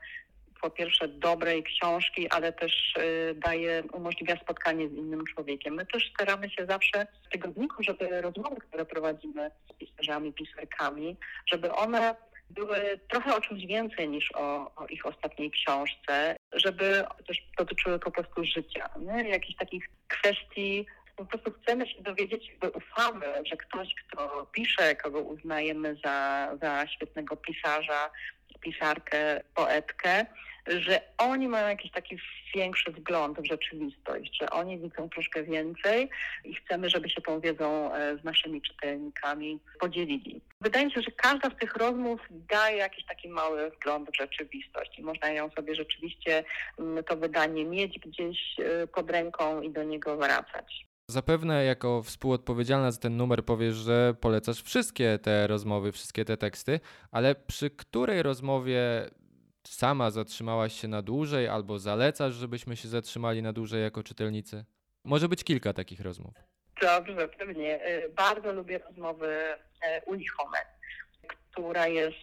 po 0.61 0.69
pierwsze 0.69 1.07
dobrej 1.07 1.63
książki, 1.63 2.29
ale 2.29 2.53
też 2.53 2.93
y, 2.97 3.35
daje, 3.35 3.83
umożliwia 3.93 4.35
spotkanie 4.35 4.89
z 4.89 4.93
innym 4.93 5.25
człowiekiem. 5.25 5.73
My 5.73 5.85
też 5.85 6.11
staramy 6.13 6.49
się 6.49 6.65
zawsze 6.65 7.07
w 7.27 7.29
tygodniku, 7.29 7.83
żeby 7.83 8.21
rozmowy, 8.21 8.55
które 8.55 8.85
prowadzimy 8.85 9.51
z 9.69 9.73
pisarzami, 9.77 10.33
pisarkami, 10.33 11.17
żeby 11.51 11.71
one 11.71 12.15
były 12.49 12.99
trochę 13.09 13.35
o 13.35 13.41
czymś 13.41 13.65
więcej 13.65 14.09
niż 14.09 14.31
o, 14.35 14.75
o, 14.75 14.87
ich 14.87 15.05
ostatniej 15.05 15.51
książce, 15.51 16.35
żeby 16.53 17.03
też 17.27 17.37
dotyczyły 17.57 17.99
po 17.99 18.11
prostu 18.11 18.45
życia, 18.45 18.89
nie? 18.99 19.29
jakichś 19.29 19.55
takich 19.55 19.89
kwestii, 20.07 20.85
po 21.15 21.25
prostu 21.25 21.51
chcemy 21.51 21.87
się 21.87 22.01
dowiedzieć, 22.01 22.49
jakby 22.49 22.69
ufamy, 22.69 23.25
że 23.45 23.57
ktoś, 23.57 23.95
kto 23.95 24.47
pisze, 24.51 24.95
kogo 24.95 25.19
uznajemy 25.19 25.95
za, 26.03 26.49
za 26.61 26.87
świetnego 26.87 27.37
pisarza, 27.37 28.09
pisarkę, 28.61 29.41
poetkę, 29.55 30.25
że 30.67 31.01
oni 31.17 31.47
mają 31.47 31.67
jakiś 31.67 31.91
taki 31.91 32.17
większy 32.55 32.91
wgląd 32.91 33.39
w 33.39 33.45
rzeczywistość, 33.45 34.37
że 34.41 34.49
oni 34.49 34.79
widzą 34.79 35.09
troszkę 35.09 35.43
więcej 35.43 36.09
i 36.43 36.55
chcemy, 36.55 36.89
żeby 36.89 37.09
się 37.09 37.21
tą 37.21 37.39
wiedzą 37.39 37.93
e, 37.93 38.17
z 38.17 38.23
naszymi 38.23 38.61
czytelnikami 38.61 39.59
podzielili. 39.79 40.41
Wydaje 40.61 40.85
mi 40.85 40.91
się, 40.91 41.01
że 41.01 41.11
każda 41.11 41.49
z 41.49 41.59
tych 41.59 41.75
rozmów 41.75 42.21
daje 42.31 42.77
jakiś 42.77 43.05
taki 43.05 43.29
mały 43.29 43.69
wgląd 43.69 44.09
w 44.11 44.15
rzeczywistość 44.15 44.99
i 44.99 45.01
można 45.01 45.29
ją 45.29 45.49
sobie 45.49 45.75
rzeczywiście 45.75 46.43
mm, 46.79 47.03
to 47.03 47.17
wydanie 47.17 47.65
mieć 47.65 47.99
gdzieś 47.99 48.59
e, 48.59 48.87
pod 48.87 49.11
ręką 49.11 49.61
i 49.61 49.69
do 49.69 49.83
niego 49.83 50.17
wracać. 50.17 50.85
Zapewne 51.11 51.65
jako 51.65 52.03
współodpowiedzialna 52.03 52.91
za 52.91 52.99
ten 52.99 53.17
numer 53.17 53.45
powiesz, 53.45 53.75
że 53.75 54.13
polecasz 54.21 54.61
wszystkie 54.61 55.19
te 55.21 55.47
rozmowy, 55.47 55.91
wszystkie 55.91 56.25
te 56.25 56.37
teksty, 56.37 56.79
ale 57.11 57.35
przy 57.35 57.69
której 57.69 58.23
rozmowie 58.23 59.09
sama 59.67 60.11
zatrzymałaś 60.11 60.73
się 60.81 60.87
na 60.87 61.01
dłużej 61.01 61.47
albo 61.47 61.79
zalecasz, 61.79 62.33
żebyśmy 62.33 62.75
się 62.77 62.87
zatrzymali 62.87 63.41
na 63.41 63.53
dłużej 63.53 63.83
jako 63.83 64.03
czytelnicy? 64.03 64.65
Może 65.03 65.29
być 65.29 65.43
kilka 65.43 65.73
takich 65.73 66.01
rozmów. 66.01 66.33
Dobrze, 66.81 67.27
pewnie. 67.27 67.87
Y, 67.87 68.09
bardzo 68.09 68.53
lubię 68.53 68.77
rozmowy 68.79 69.27
y, 69.27 70.01
Uli 70.05 70.27
Homet, 70.27 70.67
która 71.51 71.87
jest 71.87 72.17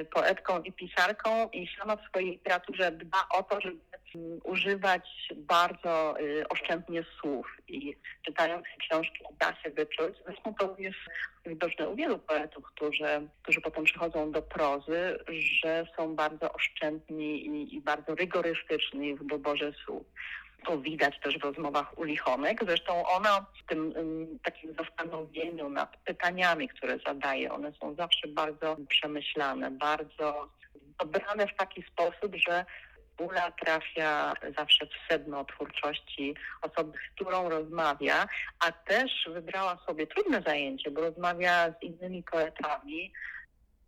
y, 0.00 0.04
poetką 0.04 0.62
i 0.62 0.72
pisarką 0.72 1.48
i 1.52 1.68
sama 1.78 1.96
w 1.96 2.08
swojej 2.08 2.30
literaturze 2.30 2.92
dba 2.92 3.26
o 3.34 3.42
to, 3.42 3.60
żeby 3.60 3.76
używać 4.44 5.08
bardzo 5.36 6.14
oszczędnie 6.48 7.04
słów 7.20 7.46
i 7.68 7.96
czytając 8.22 8.66
książki 8.78 9.24
da 9.38 9.54
się 9.62 9.70
wyczuć. 9.70 10.16
Zresztą 10.26 10.54
to 10.54 10.76
jest 10.78 10.98
widoczne 11.46 11.88
u 11.88 11.96
wielu 11.96 12.18
poetów, 12.18 12.64
którzy, 12.64 13.28
którzy 13.42 13.60
potem 13.60 13.84
przychodzą 13.84 14.32
do 14.32 14.42
prozy, 14.42 15.18
że 15.62 15.86
są 15.96 16.16
bardzo 16.16 16.52
oszczędni 16.52 17.46
i, 17.46 17.76
i 17.76 17.80
bardzo 17.80 18.14
rygorystyczni 18.14 19.14
w 19.14 19.26
doborze 19.26 19.72
słów. 19.84 20.06
To 20.66 20.78
widać 20.78 21.20
też 21.20 21.38
w 21.38 21.44
rozmowach 21.44 21.98
u 21.98 22.04
Lichonek. 22.04 22.64
Zresztą 22.64 23.06
ona 23.06 23.46
w 23.64 23.68
tym 23.68 23.94
takim 24.42 24.74
zastanowieniu 24.74 25.68
nad 25.68 25.96
pytaniami, 25.96 26.68
które 26.68 26.98
zadaje, 27.06 27.52
one 27.52 27.72
są 27.80 27.94
zawsze 27.94 28.28
bardzo 28.28 28.76
przemyślane, 28.88 29.70
bardzo 29.70 30.48
dobrane 30.98 31.46
w 31.46 31.56
taki 31.56 31.82
sposób, 31.82 32.36
że 32.36 32.64
Ula 33.18 33.50
trafia 33.50 34.32
zawsze 34.58 34.86
w 34.86 35.12
sedno 35.12 35.44
twórczości 35.44 36.34
osoby, 36.62 36.98
z 36.98 37.14
którą 37.14 37.48
rozmawia, 37.48 38.26
a 38.58 38.72
też 38.72 39.28
wybrała 39.32 39.78
sobie 39.86 40.06
trudne 40.06 40.42
zajęcie, 40.46 40.90
bo 40.90 41.00
rozmawia 41.00 41.70
z 41.70 41.82
innymi 41.82 42.22
poetami. 42.22 43.12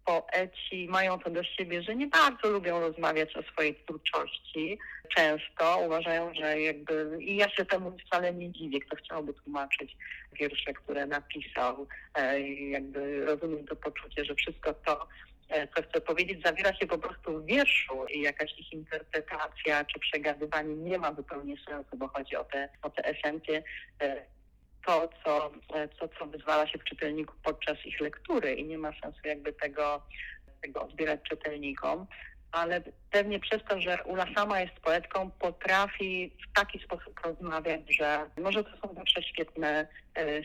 Poeci 0.08 0.86
mają 0.88 1.18
to 1.18 1.30
do 1.30 1.44
siebie, 1.44 1.82
że 1.82 1.96
nie 1.96 2.06
bardzo 2.06 2.48
lubią 2.48 2.80
rozmawiać 2.80 3.36
o 3.36 3.42
swojej 3.42 3.74
twórczości. 3.74 4.78
Często 5.16 5.80
uważają, 5.86 6.34
że 6.34 6.60
jakby, 6.60 7.18
i 7.20 7.36
ja 7.36 7.50
się 7.50 7.64
temu 7.64 7.92
wcale 8.06 8.34
nie 8.34 8.52
dziwię, 8.52 8.80
kto 8.80 8.96
chciałby 8.96 9.34
tłumaczyć 9.34 9.96
wiersze, 10.32 10.72
które 10.74 11.06
napisał. 11.06 11.86
E, 12.14 12.40
jakby 12.50 13.26
rozumiem 13.26 13.66
to 13.66 13.76
poczucie, 13.76 14.24
że 14.24 14.34
wszystko 14.34 14.74
to, 14.74 15.08
E, 15.48 15.68
co 15.68 15.82
chcę 15.82 16.00
powiedzieć, 16.00 16.42
zawiera 16.44 16.74
się 16.74 16.86
po 16.86 16.98
prostu 16.98 17.42
w 17.42 17.46
wierszu 17.46 18.06
i 18.14 18.20
jakaś 18.20 18.58
ich 18.58 18.72
interpretacja 18.72 19.84
czy 19.84 19.98
przegadywanie 20.00 20.74
nie 20.74 20.98
ma 20.98 21.14
zupełnie 21.14 21.56
sensu, 21.68 21.96
bo 21.96 22.08
chodzi 22.08 22.36
o 22.36 22.44
te, 22.44 22.68
o 22.82 22.90
te 22.90 23.04
esencje, 23.04 23.62
e, 24.02 24.22
to 24.88 25.08
co, 25.24 25.50
e, 25.74 25.88
co, 25.88 26.08
co 26.08 26.26
wyzwala 26.26 26.66
się 26.66 26.78
w 26.78 26.84
czytelniku 26.84 27.34
podczas 27.42 27.86
ich 27.86 28.00
lektury 28.00 28.54
i 28.54 28.64
nie 28.64 28.78
ma 28.78 28.92
sensu 29.02 29.20
jakby 29.24 29.52
tego, 29.52 30.02
tego 30.62 30.82
odbierać 30.82 31.20
czytelnikom. 31.22 32.06
Ale 32.52 32.82
pewnie 33.10 33.40
przez 33.40 33.64
to, 33.68 33.80
że 33.80 34.04
Ula 34.04 34.26
sama 34.34 34.60
jest 34.60 34.74
poetką, 34.74 35.30
potrafi 35.30 36.32
w 36.48 36.56
taki 36.56 36.78
sposób 36.78 37.20
rozmawiać, 37.24 37.80
że 37.98 38.30
może 38.40 38.64
to 38.64 38.70
są 38.70 38.94
zawsze 38.94 39.22
świetne, 39.22 39.86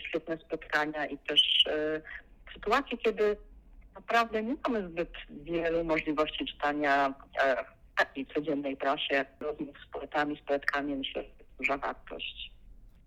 świetne 0.07 0.37
spotkania 0.37 1.05
i 1.05 1.17
też 1.17 1.65
sytuacje, 2.53 2.97
kiedy 2.97 3.37
naprawdę 3.95 4.43
nie 4.43 4.55
mamy 4.67 4.89
zbyt 4.89 5.11
wielu 5.29 5.83
możliwości 5.83 6.45
czytania 6.45 7.13
e, 7.43 7.65
w 7.93 7.97
takiej 7.97 8.25
codziennej 8.25 8.77
prasie 8.77 9.25
rozmów 9.39 9.77
z 9.87 9.91
poetami, 9.91 10.37
z 10.37 10.41
poetkami. 10.41 10.95
Myślę, 10.95 11.23
że 11.23 11.29
to 11.29 11.43
duża 11.57 11.77
wartość. 11.77 12.52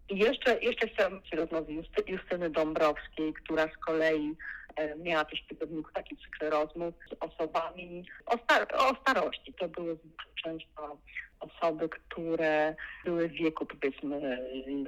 I 0.08 0.18
jeszcze, 0.18 0.58
jeszcze 0.60 0.88
chciałabym 0.88 1.24
się 1.24 1.36
rozmowy 1.36 1.72
Justy, 1.72 2.02
Justyny 2.06 2.50
Dąbrowskiej, 2.50 3.34
która 3.34 3.68
z 3.68 3.76
kolei 3.76 4.34
e, 4.76 4.96
miała 4.96 5.24
też 5.24 5.42
w 5.42 5.48
tygodniku 5.48 5.90
taki 5.92 6.16
cykl 6.16 6.50
rozmów 6.50 6.94
z 7.10 7.14
osobami 7.20 8.04
o, 8.26 8.38
star 8.38 8.66
o 8.74 8.96
starości. 9.00 9.54
To 9.54 9.68
były 9.68 9.98
często 10.44 10.98
osoby, 11.40 11.88
które 11.88 12.74
były 13.04 13.28
w 13.28 13.32
wieku 13.32 13.66
powiedzmy 13.66 14.38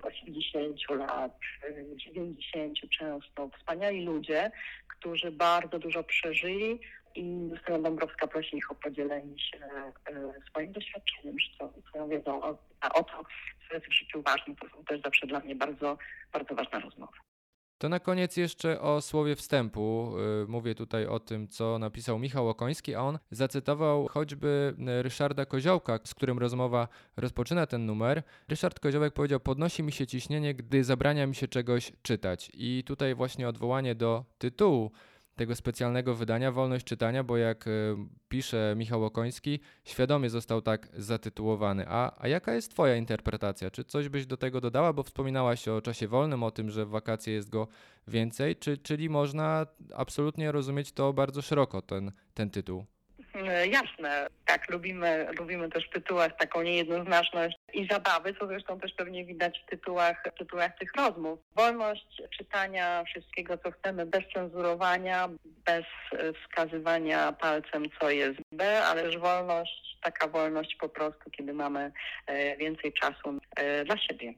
80 0.03 0.77
lat, 0.91 1.39
90 1.97 2.79
często. 2.99 3.51
Wspaniali 3.59 4.05
ludzie, 4.05 4.51
którzy 4.89 5.31
bardzo 5.31 5.79
dużo 5.79 6.05
przeżyli 6.05 6.81
i 7.15 7.49
Justyna 7.51 7.79
Dąbrowska 7.79 8.27
prosi 8.27 8.57
ich 8.57 8.71
o 8.71 8.75
podzielenie 8.75 9.39
się 9.39 9.59
e, 9.59 10.33
swoim 10.51 10.73
doświadczeniem, 10.73 11.37
swoją 11.89 12.09
wiedzą 12.09 12.43
o, 12.43 12.49
o 12.95 13.05
to, 13.05 13.25
co 13.69 13.75
jest 13.75 13.87
w 13.87 13.93
życiu 13.93 14.23
ważne. 14.23 14.55
To 14.57 14.69
są 14.69 14.85
też 14.85 15.01
zawsze 15.03 15.27
dla 15.27 15.41
mnie 15.41 15.55
bardzo, 15.55 15.99
bardzo 16.33 16.55
ważne 16.55 16.81
rozmowy. 16.81 17.19
To 17.79 17.89
na 17.89 18.01
koniec 18.01 18.37
jeszcze 18.37 18.81
o 18.81 19.01
słowie 19.01 19.37
wstępu. 19.37 20.15
Y, 20.45 20.47
mówię 20.49 20.75
tutaj 20.75 21.07
o 21.07 21.21
tym, 21.21 21.49
co 21.49 21.79
napisał 21.79 22.19
Michał 22.19 22.49
Okoński, 22.49 22.95
a 22.95 23.01
on 23.01 23.19
zacytował 23.31 24.09
choćby 24.09 24.75
Ryszarda 25.03 25.47
Koziołka, 25.47 25.99
z 26.05 26.15
którym 26.15 26.39
rozmowa 26.39 26.89
rozpoczyna 27.17 27.67
ten 27.67 27.87
numer. 27.87 28.23
Ryszard 28.49 28.81
Koziołek 28.81 29.15
powiedział: 29.15 29.41
Podnosi 29.41 29.83
mi 29.83 29.93
się 29.93 30.07
ciśnienie, 30.07 30.55
gdy 30.55 30.85
zabrania 30.85 31.27
mi 31.27 31.35
się 31.35 31.49
czegoś 31.49 31.93
czytać. 32.03 32.51
I 32.55 32.85
tutaj 32.87 33.15
właśnie 33.15 33.49
odwołanie 33.49 33.95
do 33.95 34.25
tytułu 34.39 34.91
tego 35.39 35.55
specjalnego 35.57 36.15
wydania 36.15 36.53
Wolność 36.53 36.85
Czytania, 36.85 37.25
bo 37.25 37.37
jak 37.37 37.69
e, 37.69 37.71
pisze 38.29 38.75
Michał 38.77 39.05
Okoński, 39.05 39.61
świadomie 39.85 40.31
został 40.31 40.63
tak 40.63 40.89
zatytułowany. 40.97 41.85
A, 41.89 42.23
a 42.23 42.29
jaka 42.29 42.55
jest 42.55 42.71
Twoja 42.71 42.97
interpretacja? 42.97 43.71
Czy 43.71 43.85
coś 43.85 44.09
byś 44.09 44.27
do 44.27 44.37
tego 44.37 44.61
dodała? 44.61 44.93
Bo 44.93 45.03
wspominałaś 45.03 45.69
o 45.69 45.83
czasie 45.83 46.09
wolnym, 46.09 46.43
o 46.43 46.51
tym, 46.51 46.71
że 46.71 46.87
w 46.87 46.89
wakacje 46.89 47.35
jest 47.35 47.51
go 47.51 47.69
więcej, 48.09 48.57
czy, 48.57 48.79
czyli 48.79 49.09
można 49.11 49.67
absolutnie 49.95 50.53
rozumieć 50.53 50.93
to 50.93 51.13
bardzo 51.13 51.43
szeroko, 51.43 51.83
ten, 51.83 52.13
ten 52.35 52.51
tytuł? 52.51 52.85
E, 53.47 53.67
jasne, 53.67 54.27
tak, 54.45 54.71
lubimy, 54.71 55.27
lubimy 55.39 55.71
też 55.71 55.87
w 55.87 55.93
tytułach 55.93 56.37
taką 56.37 56.63
niejednoznaczność 56.63 57.57
i 57.73 57.89
zabawy, 57.91 58.35
co 58.35 58.47
zresztą 58.47 58.81
też 58.81 58.93
pewnie 58.93 59.25
widać 59.25 59.63
w 59.67 59.71
tytułach, 59.71 60.23
w 60.35 60.39
tytułach 60.39 60.79
tych 60.79 60.93
rozmów. 60.97 61.39
Wolność 61.57 62.23
czytania 62.39 63.05
wszystkiego, 63.05 63.59
co 63.59 63.71
chcemy, 63.71 64.07
bez 64.07 64.23
cenzurowania, 64.35 65.29
bez 65.67 65.85
e, 66.13 66.33
wskazywania 66.33 67.33
palcem, 67.33 67.85
co 68.01 68.11
jest 68.11 68.39
B, 68.53 68.83
ależ 68.85 69.19
wolność, 69.19 69.99
taka 70.03 70.29
wolność 70.29 70.77
po 70.81 70.89
prostu, 70.89 71.31
kiedy 71.31 71.53
mamy 71.53 71.93
e, 72.27 72.57
więcej 72.57 72.93
czasu 72.93 73.39
dla 73.85 73.99
siebie. 73.99 74.35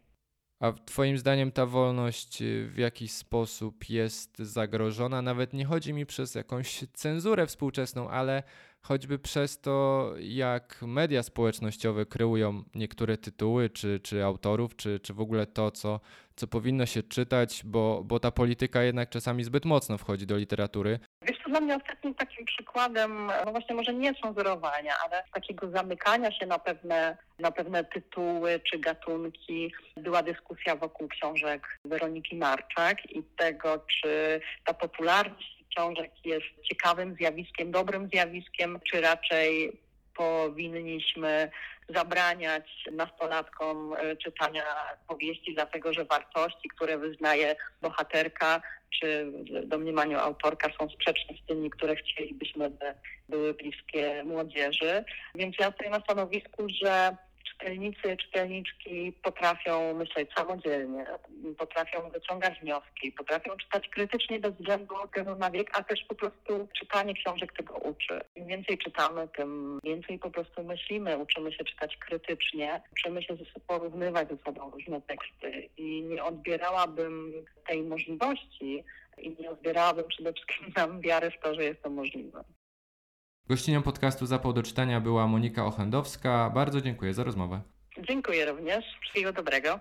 A 0.60 0.72
Twoim 0.72 1.18
zdaniem 1.18 1.52
ta 1.52 1.66
wolność 1.66 2.42
w 2.66 2.78
jakiś 2.78 3.12
sposób 3.12 3.90
jest 3.90 4.38
zagrożona? 4.38 5.22
Nawet 5.22 5.52
nie 5.52 5.64
chodzi 5.64 5.92
mi 5.92 6.06
przez 6.06 6.34
jakąś 6.34 6.84
cenzurę 6.92 7.46
współczesną, 7.46 8.10
ale 8.10 8.42
choćby 8.82 9.18
przez 9.18 9.60
to, 9.60 10.10
jak 10.20 10.82
media 10.82 11.22
społecznościowe 11.22 12.06
kreują 12.06 12.62
niektóre 12.74 13.18
tytuły, 13.18 13.70
czy, 13.70 14.00
czy 14.00 14.24
autorów, 14.24 14.76
czy, 14.76 15.00
czy 15.00 15.14
w 15.14 15.20
ogóle 15.20 15.46
to, 15.46 15.70
co, 15.70 16.00
co 16.36 16.46
powinno 16.46 16.86
się 16.86 17.02
czytać, 17.02 17.62
bo, 17.64 18.02
bo 18.04 18.20
ta 18.20 18.30
polityka 18.30 18.82
jednak 18.82 19.08
czasami 19.08 19.44
zbyt 19.44 19.64
mocno 19.64 19.98
wchodzi 19.98 20.26
do 20.26 20.36
literatury. 20.36 20.98
Wiesz, 21.22 21.38
to 21.44 21.50
dla 21.50 21.60
mnie 21.60 21.76
ostatnim 21.76 22.14
takim 22.14 22.44
przykładem, 22.44 23.30
no 23.44 23.50
właśnie 23.50 23.74
może 23.74 23.94
nie 23.94 24.14
cenzurowania, 24.14 24.94
ale 25.04 25.24
takiego 25.32 25.70
zamykania 25.70 26.32
się 26.32 26.46
na 26.46 26.58
pewne, 26.58 27.16
na 27.38 27.50
pewne 27.50 27.84
tytuły 27.84 28.60
czy 28.70 28.78
gatunki 28.78 29.72
była 29.96 30.22
dyskusja 30.22 30.76
wokół 30.76 31.08
książek 31.08 31.78
Weroniki 31.84 32.36
Marczak 32.36 33.10
i 33.10 33.22
tego, 33.22 33.84
czy 33.88 34.40
ta 34.64 34.74
popularność 34.74 35.59
książek 35.70 36.10
jest 36.24 36.46
ciekawym 36.68 37.14
zjawiskiem, 37.14 37.70
dobrym 37.70 38.08
zjawiskiem, 38.08 38.80
czy 38.90 39.00
raczej 39.00 39.72
powinniśmy 40.16 41.50
zabraniać 41.88 42.64
nastolatkom 42.92 43.92
e, 43.92 44.16
czytania 44.16 44.64
powieści, 45.08 45.54
dlatego 45.54 45.92
że 45.92 46.04
wartości, 46.04 46.68
które 46.68 46.98
wyznaje 46.98 47.56
bohaterka, 47.82 48.62
czy 49.00 49.32
w 49.64 49.66
domniemaniu 49.66 50.18
autorka 50.18 50.68
są 50.78 50.88
sprzeczne 50.88 51.36
z 51.42 51.46
tymi, 51.46 51.70
które 51.70 51.96
chcielibyśmy, 51.96 52.70
by 52.70 52.94
były 53.28 53.54
bliskie 53.54 54.24
młodzieży. 54.24 55.04
Więc 55.34 55.56
ja 55.60 55.72
stoję 55.72 55.90
na 55.90 56.00
stanowisku, 56.00 56.66
że 56.82 57.16
czytelnicy, 57.60 58.16
czytelniczki 58.16 59.12
potrafią 59.22 59.94
myśleć 59.94 60.30
samodzielnie, 60.36 61.06
potrafią 61.58 62.10
wyciągać 62.10 62.60
wnioski, 62.60 63.12
potrafią 63.12 63.56
czytać 63.56 63.88
krytycznie 63.88 64.40
bez 64.40 64.54
względu 64.54 64.94
na 65.38 65.50
wiek, 65.50 65.78
a 65.78 65.84
też 65.84 66.04
po 66.08 66.14
prostu 66.14 66.68
czytanie 66.78 67.14
książek 67.14 67.52
tego 67.52 67.74
uczy. 67.74 68.20
Im 68.36 68.46
więcej 68.46 68.78
czytamy, 68.78 69.28
tym 69.28 69.78
więcej 69.84 70.18
po 70.18 70.30
prostu 70.30 70.64
myślimy, 70.64 71.18
uczymy 71.18 71.52
się 71.52 71.64
czytać 71.64 71.96
krytycznie, 71.96 72.82
uczymy 72.92 73.22
się 73.22 73.36
porównywać 73.66 74.28
ze 74.28 74.36
sobą 74.36 74.70
różne 74.70 75.02
teksty 75.02 75.68
i 75.76 76.02
nie 76.02 76.24
odbierałabym 76.24 77.32
tej 77.66 77.82
możliwości 77.82 78.84
i 79.18 79.36
nie 79.40 79.50
odbierałabym 79.50 80.04
przede 80.08 80.32
wszystkim 80.32 80.72
nam 80.76 81.00
wiary 81.00 81.30
w 81.30 81.42
to, 81.42 81.54
że 81.54 81.64
jest 81.64 81.82
to 81.82 81.90
możliwe. 81.90 82.44
Gościnią 83.50 83.82
podcastu 83.82 84.26
Zapał 84.26 84.52
do 84.52 84.62
czytania 84.62 85.00
była 85.00 85.26
Monika 85.26 85.66
Ochendowska. 85.66 86.50
Bardzo 86.54 86.80
dziękuję 86.80 87.14
za 87.14 87.24
rozmowę. 87.24 87.62
Dziękuję 88.08 88.46
również. 88.46 88.84
Wszystkiego 89.00 89.32
dobrego. 89.32 89.80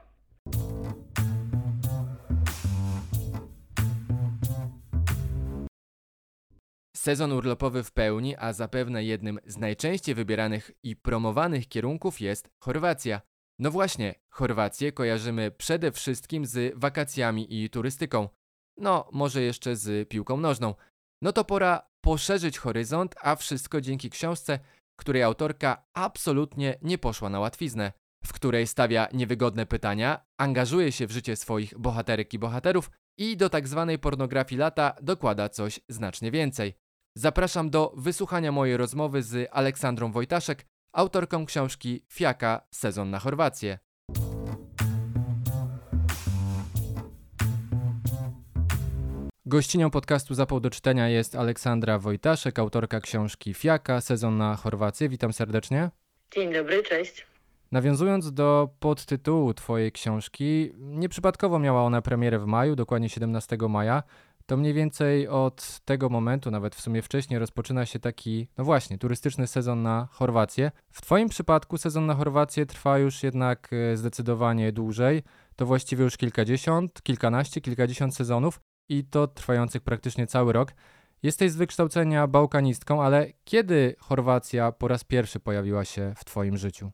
Sezon 6.96 7.32
urlopowy 7.32 7.84
w 7.84 7.92
pełni, 7.92 8.36
a 8.38 8.54
zapewne 8.54 9.04
jednym 9.04 9.40
z 9.46 9.58
najczęściej 9.58 10.16
wybieranych 10.16 10.72
i 10.84 10.96
promowanych 10.96 11.68
kierunków 11.68 12.22
jest 12.22 12.50
Chorwacja. 12.60 13.22
No 13.60 13.72
właśnie, 13.72 14.16
Chorwację 14.30 14.92
kojarzymy 14.92 15.52
przede 15.52 15.92
wszystkim 15.92 16.46
z 16.46 16.74
wakacjami 16.76 17.64
i 17.64 17.70
turystyką. 17.70 18.30
No, 18.78 19.10
może 19.12 19.42
jeszcze 19.42 19.76
z 19.76 20.10
piłką 20.10 20.38
nożną. 20.38 20.76
No 21.22 21.34
to 21.34 21.46
pora 21.46 21.90
poszerzyć 22.02 22.58
horyzont, 22.58 23.16
a 23.22 23.36
wszystko 23.36 23.82
dzięki 23.82 24.10
książce, 24.10 24.60
której 24.96 25.24
autorka 25.24 25.86
absolutnie 25.94 26.78
nie 26.82 26.98
poszła 26.98 27.30
na 27.30 27.40
łatwiznę, 27.40 27.92
w 28.26 28.34
której 28.34 28.68
stawia 28.68 29.08
niewygodne 29.14 29.66
pytania, 29.66 30.26
angażuje 30.38 30.92
się 30.92 31.08
w 31.08 31.12
życie 31.12 31.36
swoich 31.36 31.78
bohaterek 31.78 32.34
i 32.34 32.40
bohaterów 32.40 32.92
i 33.18 33.38
do 33.38 33.50
tak 33.50 33.68
zwanej 33.68 34.00
pornografii 34.00 34.60
lata 34.60 34.96
dokłada 35.02 35.50
coś 35.50 35.80
znacznie 35.90 36.32
więcej. 36.32 36.74
Zapraszam 37.16 37.70
do 37.70 37.94
wysłuchania 37.98 38.52
mojej 38.52 38.78
rozmowy 38.78 39.24
z 39.24 39.50
Aleksandrą 39.52 40.12
Wojtaszek, 40.12 40.66
autorką 40.94 41.46
książki 41.46 42.06
Fiaka 42.12 42.68
Sezon 42.72 43.10
na 43.10 43.20
Chorwację. 43.20 43.80
Gościnią 49.50 49.90
podcastu 49.90 50.34
Zapał 50.34 50.60
do 50.60 50.70
czytania 50.70 51.10
jest 51.10 51.36
Aleksandra 51.36 52.00
Wojtaszek, 52.00 52.60
autorka 52.60 53.02
książki 53.02 53.54
Fiaka, 53.54 54.02
sezon 54.02 54.38
na 54.38 54.56
Chorwację. 54.56 55.10
Witam 55.10 55.34
serdecznie. 55.34 55.90
Dzień 56.34 56.54
dobry, 56.54 56.84
cześć. 56.84 57.28
Nawiązując 57.72 58.34
do 58.34 58.70
podtytułu 58.80 59.54
Twojej 59.54 59.92
książki, 59.92 60.72
nieprzypadkowo 60.78 61.60
miała 61.60 61.84
ona 61.84 62.02
premierę 62.02 62.40
w 62.40 62.46
maju, 62.46 62.76
dokładnie 62.76 63.10
17 63.10 63.58
maja. 63.70 64.04
To 64.46 64.58
mniej 64.58 64.74
więcej 64.74 65.28
od 65.28 65.80
tego 65.86 66.10
momentu, 66.10 66.52
nawet 66.52 66.76
w 66.76 66.82
sumie 66.82 67.02
wcześniej, 67.02 67.40
rozpoczyna 67.40 67.86
się 67.86 68.00
taki, 68.00 68.48
no 68.58 68.64
właśnie, 68.64 68.98
turystyczny 68.98 69.48
sezon 69.48 69.82
na 69.82 70.08
Chorwację. 70.12 70.72
W 70.92 71.02
Twoim 71.02 71.30
przypadku 71.30 71.78
sezon 71.78 72.06
na 72.06 72.16
Chorwację 72.16 72.66
trwa 72.66 73.00
już 73.00 73.24
jednak 73.24 73.70
e, 73.74 73.98
zdecydowanie 73.98 74.72
dłużej. 74.72 75.24
To 75.56 75.66
właściwie 75.66 76.04
już 76.04 76.18
kilkadziesiąt, 76.18 77.04
kilkanaście, 77.04 77.62
kilkadziesiąt 77.62 78.16
sezonów 78.16 78.60
i 78.90 79.04
to 79.04 79.28
trwających 79.28 79.82
praktycznie 79.82 80.28
cały 80.28 80.54
rok. 80.54 80.70
Jesteś 81.24 81.52
z 81.52 81.56
wykształcenia 81.56 82.28
bałkanistką, 82.28 83.04
ale 83.04 83.28
kiedy 83.46 83.96
Chorwacja 84.00 84.72
po 84.72 84.88
raz 84.88 85.04
pierwszy 85.04 85.40
pojawiła 85.40 85.86
się 85.86 86.14
w 86.18 86.26
Twoim 86.26 86.58
życiu? 86.58 86.92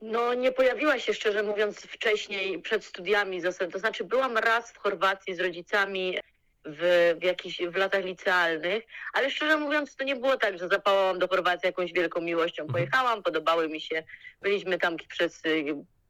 No, 0.00 0.34
nie 0.34 0.52
pojawiła 0.52 0.98
się 0.98 1.14
szczerze 1.14 1.42
mówiąc 1.42 1.78
wcześniej, 1.78 2.62
przed 2.62 2.84
studiami. 2.84 3.42
To 3.72 3.78
znaczy, 3.78 4.04
byłam 4.04 4.36
raz 4.36 4.72
w 4.72 4.78
Chorwacji 4.78 5.34
z 5.34 5.40
rodzicami 5.40 6.18
w, 6.64 7.14
w, 7.20 7.22
jakichś, 7.22 7.62
w 7.62 7.76
latach 7.76 8.04
licealnych, 8.04 8.84
ale 9.12 9.30
szczerze 9.30 9.56
mówiąc, 9.56 9.96
to 9.96 10.04
nie 10.04 10.16
było 10.16 10.36
tak, 10.36 10.58
że 10.58 10.68
zapałam 10.68 11.18
do 11.18 11.28
Chorwacji 11.28 11.66
jakąś 11.66 11.92
wielką 11.92 12.20
miłością. 12.20 12.62
Mhm. 12.62 12.72
Pojechałam, 12.72 13.22
podobały 13.22 13.68
mi 13.68 13.80
się, 13.80 14.02
byliśmy 14.42 14.78
tam 14.78 14.96
przez 15.08 15.42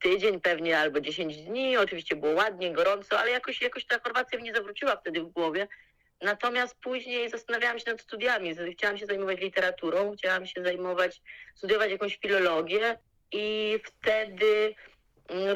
tydzień 0.03 0.41
pewnie 0.41 0.79
albo 0.79 1.01
10 1.01 1.37
dni. 1.37 1.77
Oczywiście 1.77 2.17
było 2.17 2.33
ładnie, 2.33 2.73
gorąco, 2.73 3.19
ale 3.19 3.31
jakoś, 3.31 3.63
jakoś 3.63 3.87
ta 3.87 3.99
Chorwacja 3.99 4.39
mnie 4.39 4.55
zawróciła 4.55 4.97
wtedy 4.97 5.21
w 5.21 5.27
głowie. 5.27 5.69
Natomiast 6.23 6.77
później 6.81 7.31
zastanawiałam 7.31 7.79
się 7.79 7.91
nad 7.91 8.01
studiami. 8.01 8.55
Chciałam 8.73 8.99
się 8.99 9.07
zajmować 9.07 9.41
literaturą, 9.41 10.13
chciałam 10.17 10.47
się 10.47 10.63
zajmować, 10.63 11.21
studiować 11.55 11.91
jakąś 11.91 12.17
filologię 12.17 12.99
i 13.33 13.79
wtedy 13.85 14.75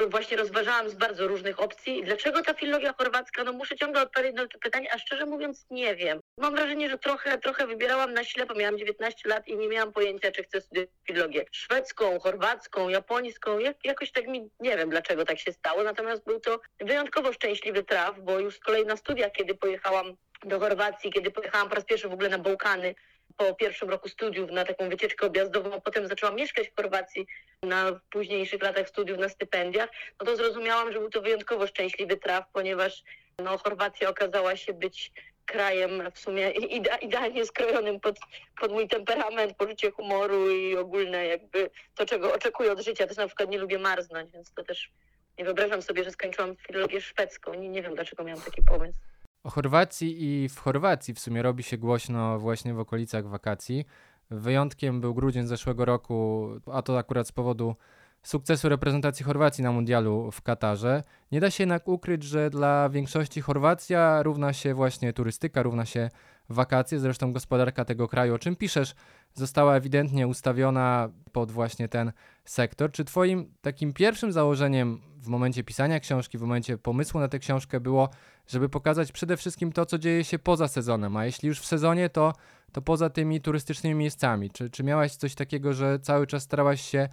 właśnie 0.08 0.36
rozważałam 0.36 0.90
z 0.90 0.94
bardzo 0.94 1.28
różnych 1.28 1.60
opcji. 1.60 2.04
Dlaczego 2.04 2.42
ta 2.42 2.54
filologia 2.54 2.94
chorwacka? 2.98 3.44
No 3.44 3.52
muszę 3.52 3.76
ciągle 3.76 4.02
odpowiedzieć 4.02 4.36
na 4.36 4.46
to 4.46 4.58
pytanie, 4.58 4.94
a 4.94 4.98
szczerze 4.98 5.26
mówiąc 5.26 5.66
nie 5.70 5.96
wiem. 5.96 6.20
Mam 6.38 6.54
wrażenie, 6.54 6.90
że 6.90 6.98
trochę, 6.98 7.38
trochę 7.38 7.66
wybierałam 7.66 8.14
na 8.14 8.24
ślepo. 8.24 8.54
Miałam 8.54 8.78
19 8.78 9.28
lat 9.28 9.48
i 9.48 9.56
nie 9.56 9.68
miałam 9.68 9.92
pojęcia, 9.92 10.32
czy 10.32 10.42
chcę 10.42 10.60
studiować 10.60 10.90
filologię 11.06 11.44
szwedzką, 11.52 12.18
chorwacką, 12.20 12.88
japońską. 12.88 13.58
Jak, 13.58 13.84
jakoś 13.84 14.12
tak 14.12 14.28
mi, 14.28 14.50
nie 14.60 14.76
wiem 14.76 14.90
dlaczego 14.90 15.24
tak 15.24 15.38
się 15.38 15.52
stało. 15.52 15.82
Natomiast 15.82 16.24
był 16.24 16.40
to 16.40 16.60
wyjątkowo 16.80 17.32
szczęśliwy 17.32 17.84
traf, 17.84 18.20
bo 18.20 18.38
już 18.38 18.56
z 18.56 18.60
kolei 18.60 18.86
na 18.86 18.96
studiach, 18.96 19.32
kiedy 19.32 19.54
pojechałam 19.54 20.16
do 20.44 20.60
Chorwacji, 20.60 21.12
kiedy 21.12 21.30
pojechałam 21.30 21.68
po 21.68 21.74
raz 21.74 21.84
pierwszy 21.84 22.08
w 22.08 22.12
ogóle 22.12 22.28
na 22.28 22.38
Bałkany, 22.38 22.94
po 23.36 23.54
pierwszym 23.54 23.90
roku 23.90 24.08
studiów 24.08 24.50
na 24.50 24.64
taką 24.64 24.88
wycieczkę 24.88 25.26
objazdową, 25.26 25.80
potem 25.80 26.06
zaczęłam 26.06 26.36
mieszkać 26.36 26.68
w 26.68 26.76
Chorwacji 26.76 27.26
na 27.62 28.00
późniejszych 28.10 28.62
latach 28.62 28.88
studiów 28.88 29.18
na 29.18 29.28
stypendiach, 29.28 29.90
no 30.20 30.26
to 30.26 30.36
zrozumiałam, 30.36 30.92
że 30.92 30.98
był 30.98 31.10
to 31.10 31.22
wyjątkowo 31.22 31.66
szczęśliwy 31.66 32.16
traf, 32.16 32.44
ponieważ 32.52 33.02
no, 33.38 33.58
Chorwacja 33.58 34.08
okazała 34.08 34.56
się 34.56 34.72
być 34.72 35.12
krajem 35.46 36.10
w 36.14 36.18
sumie 36.18 36.50
ide 36.50 36.98
idealnie 37.02 37.46
skrojonym 37.46 38.00
pod, 38.00 38.16
pod 38.60 38.72
mój 38.72 38.88
temperament, 38.88 39.56
poczucie 39.56 39.90
humoru 39.90 40.50
i 40.50 40.76
ogólne 40.76 41.26
jakby 41.26 41.70
to, 41.94 42.06
czego 42.06 42.34
oczekuję 42.34 42.72
od 42.72 42.80
życia. 42.80 43.06
Też 43.06 43.16
na 43.16 43.26
przykład 43.26 43.50
nie 43.50 43.58
lubię 43.58 43.78
marznąć, 43.78 44.32
więc 44.32 44.52
to 44.52 44.64
też 44.64 44.90
nie 45.38 45.44
wyobrażam 45.44 45.82
sobie, 45.82 46.04
że 46.04 46.10
skończyłam 46.10 46.56
filologię 46.56 47.00
szwedzką. 47.00 47.54
Nie, 47.54 47.68
nie 47.68 47.82
wiem, 47.82 47.94
dlaczego 47.94 48.24
miałam 48.24 48.42
taki 48.42 48.62
pomysł. 48.62 48.98
O 49.44 49.50
Chorwacji 49.50 50.24
i 50.24 50.48
w 50.48 50.58
Chorwacji 50.58 51.14
w 51.14 51.18
sumie 51.20 51.42
robi 51.42 51.62
się 51.62 51.78
głośno 51.78 52.38
właśnie 52.38 52.74
w 52.74 52.78
okolicach 52.78 53.28
wakacji. 53.28 53.84
Wyjątkiem 54.30 55.00
był 55.00 55.14
grudzień 55.14 55.46
zeszłego 55.46 55.84
roku, 55.84 56.48
a 56.72 56.82
to 56.82 56.98
akurat 56.98 57.28
z 57.28 57.32
powodu 57.32 57.76
sukcesu 58.22 58.68
reprezentacji 58.68 59.24
Chorwacji 59.24 59.64
na 59.64 59.72
mundialu 59.72 60.30
w 60.30 60.42
Katarze. 60.42 61.02
Nie 61.32 61.40
da 61.40 61.50
się 61.50 61.62
jednak 61.62 61.88
ukryć, 61.88 62.22
że 62.22 62.50
dla 62.50 62.88
większości 62.88 63.40
Chorwacja 63.40 64.22
równa 64.22 64.52
się 64.52 64.74
właśnie 64.74 65.12
turystyka, 65.12 65.62
równa 65.62 65.86
się 65.86 66.10
wakacje. 66.48 66.98
Zresztą 67.00 67.32
gospodarka 67.32 67.84
tego 67.84 68.08
kraju, 68.08 68.34
o 68.34 68.38
czym 68.38 68.56
piszesz, 68.56 68.94
została 69.34 69.76
ewidentnie 69.76 70.28
ustawiona 70.28 71.08
pod 71.32 71.50
właśnie 71.50 71.88
ten 71.88 72.12
sektor. 72.44 72.92
Czy 72.92 73.04
twoim 73.04 73.54
takim 73.60 73.92
pierwszym 73.92 74.32
założeniem 74.32 75.00
w 75.16 75.28
momencie 75.28 75.64
pisania 75.64 76.00
książki, 76.00 76.38
w 76.38 76.40
momencie 76.40 76.78
pomysłu 76.78 77.20
na 77.20 77.28
tę 77.28 77.38
książkę 77.38 77.80
było, 77.80 78.08
żeby 78.46 78.68
pokazać 78.68 79.12
przede 79.12 79.36
wszystkim 79.36 79.72
to, 79.72 79.86
co 79.86 79.98
dzieje 79.98 80.24
się 80.24 80.38
poza 80.38 80.68
sezonem, 80.68 81.16
a 81.16 81.24
jeśli 81.24 81.48
już 81.48 81.60
w 81.60 81.66
sezonie, 81.66 82.08
to, 82.08 82.32
to 82.72 82.82
poza 82.82 83.10
tymi 83.10 83.40
turystycznymi 83.40 83.94
miejscami? 83.94 84.50
Czy, 84.50 84.70
czy 84.70 84.84
miałaś 84.84 85.16
coś 85.16 85.34
takiego, 85.34 85.72
że 85.72 85.98
cały 85.98 86.26
czas 86.26 86.42
starałaś 86.42 86.80
się 86.80 87.08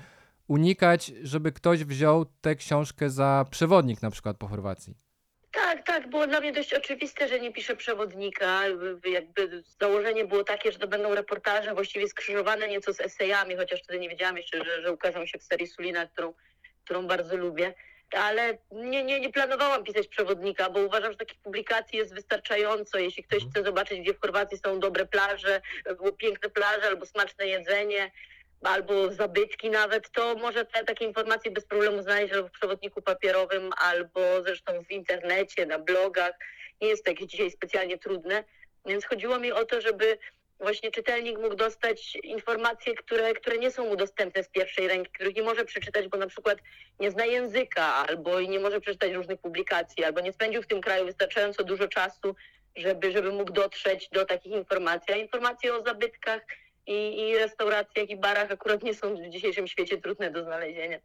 unikać, 0.50 1.12
żeby 1.24 1.52
ktoś 1.52 1.84
wziął 1.84 2.26
tę 2.42 2.56
książkę 2.56 3.10
za 3.10 3.46
przewodnik 3.52 4.02
na 4.02 4.12
przykład 4.12 4.38
po 4.38 4.48
Chorwacji? 4.48 4.94
Tak, 5.52 5.86
tak, 5.86 6.10
było 6.10 6.28
dla 6.28 6.40
mnie 6.40 6.52
dość 6.52 6.74
oczywiste, 6.74 7.28
że 7.28 7.40
nie 7.40 7.54
piszę 7.54 7.76
przewodnika. 7.76 8.62
Jakby 9.06 9.64
założenie 9.82 10.26
było 10.26 10.44
takie, 10.44 10.72
że 10.72 10.80
to 10.80 10.88
będą 10.88 11.16
reportaże 11.16 11.74
właściwie 11.74 12.08
skrzyżowane 12.08 12.68
nieco 12.68 12.94
z 12.94 13.02
esejami, 13.02 13.56
chociaż 13.56 13.84
wtedy 13.84 14.00
nie 14.00 14.10
wiedziałam 14.10 14.38
jeszcze, 14.38 14.66
że, 14.66 14.82
że 14.82 14.94
ukażą 14.94 15.26
się 15.26 15.40
w 15.40 15.44
serii 15.44 15.68
Sulina, 15.68 16.08
którą, 16.08 16.34
którą 16.86 17.08
bardzo 17.08 17.38
lubię. 17.38 17.74
Ale 18.12 18.58
nie, 18.72 19.04
nie, 19.04 19.20
nie 19.20 19.30
planowałam 19.30 19.84
pisać 19.84 20.08
przewodnika, 20.08 20.70
bo 20.70 20.80
uważam, 20.80 21.12
że 21.12 21.18
takich 21.18 21.40
publikacji 21.40 21.98
jest 21.98 22.14
wystarczająco. 22.14 22.98
Jeśli 22.98 23.24
ktoś 23.24 23.46
chce 23.46 23.64
zobaczyć, 23.64 24.02
gdzie 24.02 24.14
w 24.14 24.22
Chorwacji 24.22 24.58
są 24.58 24.80
dobre 24.80 25.06
plaże, 25.06 25.62
piękne 26.18 26.50
plaże 26.50 26.88
albo 26.88 27.06
smaczne 27.06 27.48
jedzenie, 27.48 28.12
albo 28.64 29.14
zabytki 29.14 29.70
nawet, 29.70 30.12
to 30.12 30.36
może 30.36 30.66
te 30.66 30.84
takie 30.84 31.06
informacje 31.06 31.52
bez 31.52 31.66
problemu 31.66 32.02
znaleźć 32.02 32.34
albo 32.34 32.48
w 32.48 32.52
przewodniku 32.52 33.02
papierowym, 33.02 33.70
albo 33.78 34.22
zresztą 34.44 34.84
w 34.84 34.92
internecie, 34.92 35.66
na 35.66 35.80
blogach. 35.80 36.34
Nie 36.82 36.88
jest 36.88 37.04
to 37.04 37.12
jakieś 37.12 37.28
dzisiaj 37.28 37.52
specjalnie 37.52 37.98
trudne. 37.98 38.44
Więc 38.86 39.06
chodziło 39.06 39.40
mi 39.40 39.52
o 39.52 39.66
to, 39.66 39.82
żeby 39.82 40.18
właśnie 40.60 40.92
czytelnik 40.92 41.40
mógł 41.40 41.56
dostać 41.56 42.16
informacje, 42.16 42.96
które, 42.96 43.34
które 43.34 43.58
nie 43.58 43.72
są 43.72 43.86
mu 43.86 43.96
dostępne 43.96 44.44
z 44.44 44.50
pierwszej 44.50 44.88
ręki, 44.88 45.12
których 45.12 45.36
nie 45.36 45.44
może 45.44 45.66
przeczytać, 45.66 46.08
bo 46.08 46.18
na 46.18 46.28
przykład 46.28 46.58
nie 47.00 47.12
zna 47.12 47.26
języka, 47.26 47.84
albo 47.84 48.42
nie 48.42 48.60
może 48.60 48.82
przeczytać 48.82 49.12
różnych 49.14 49.40
publikacji, 49.40 50.04
albo 50.04 50.22
nie 50.22 50.34
spędził 50.34 50.62
w 50.62 50.68
tym 50.68 50.82
kraju 50.82 51.06
wystarczająco 51.06 51.64
dużo 51.64 51.88
czasu, 51.88 52.36
żeby, 52.76 53.12
żeby 53.12 53.32
mógł 53.32 53.52
dotrzeć 53.52 54.10
do 54.10 54.26
takich 54.26 54.52
informacji. 54.52 55.14
A 55.14 55.18
informacje 55.18 55.76
o 55.76 55.84
zabytkach 55.84 56.42
i, 56.90 57.20
i 57.20 57.38
restauracjach 57.38 58.10
i 58.10 58.18
barach 58.18 58.52
akurat 58.52 58.84
nie 58.84 58.94
są 58.94 59.16
w 59.16 59.30
dzisiejszym 59.30 59.68
świecie 59.68 59.98
trudne 59.98 60.32
do 60.32 60.44
znalezienia. 60.44 60.98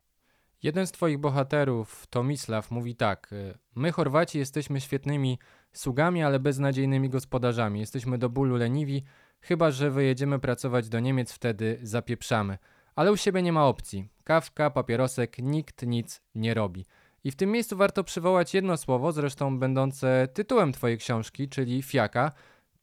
Jeden 0.62 0.86
z 0.86 0.92
twoich 0.92 1.18
bohaterów, 1.18 2.06
Tomislav, 2.06 2.70
mówi 2.70 2.96
tak: 2.96 3.32
y, 3.32 3.58
My, 3.74 3.92
Chorwaci, 3.92 4.38
jesteśmy 4.38 4.80
świetnymi 4.80 5.38
sługami, 5.72 6.22
ale 6.22 6.40
beznadziejnymi 6.40 7.08
gospodarzami. 7.10 7.80
Jesteśmy 7.80 8.18
do 8.18 8.28
bólu 8.28 8.56
leniwi, 8.56 9.04
chyba 9.40 9.70
że 9.70 9.90
wyjedziemy 9.90 10.38
pracować 10.38 10.88
do 10.88 11.00
Niemiec, 11.00 11.32
wtedy 11.32 11.78
zapieprzamy. 11.82 12.58
Ale 12.96 13.12
u 13.12 13.16
siebie 13.16 13.42
nie 13.42 13.52
ma 13.52 13.66
opcji. 13.66 14.08
Kawka, 14.24 14.70
papierosek, 14.70 15.38
nikt 15.38 15.86
nic 15.86 16.22
nie 16.34 16.54
robi. 16.54 16.84
I 17.24 17.30
w 17.30 17.36
tym 17.36 17.50
miejscu 17.50 17.76
warto 17.76 18.04
przywołać 18.04 18.54
jedno 18.54 18.76
słowo, 18.76 19.12
zresztą 19.12 19.58
będące 19.58 20.28
tytułem 20.34 20.72
twojej 20.72 20.98
książki, 20.98 21.48
czyli 21.48 21.82
fiaka, 21.82 22.32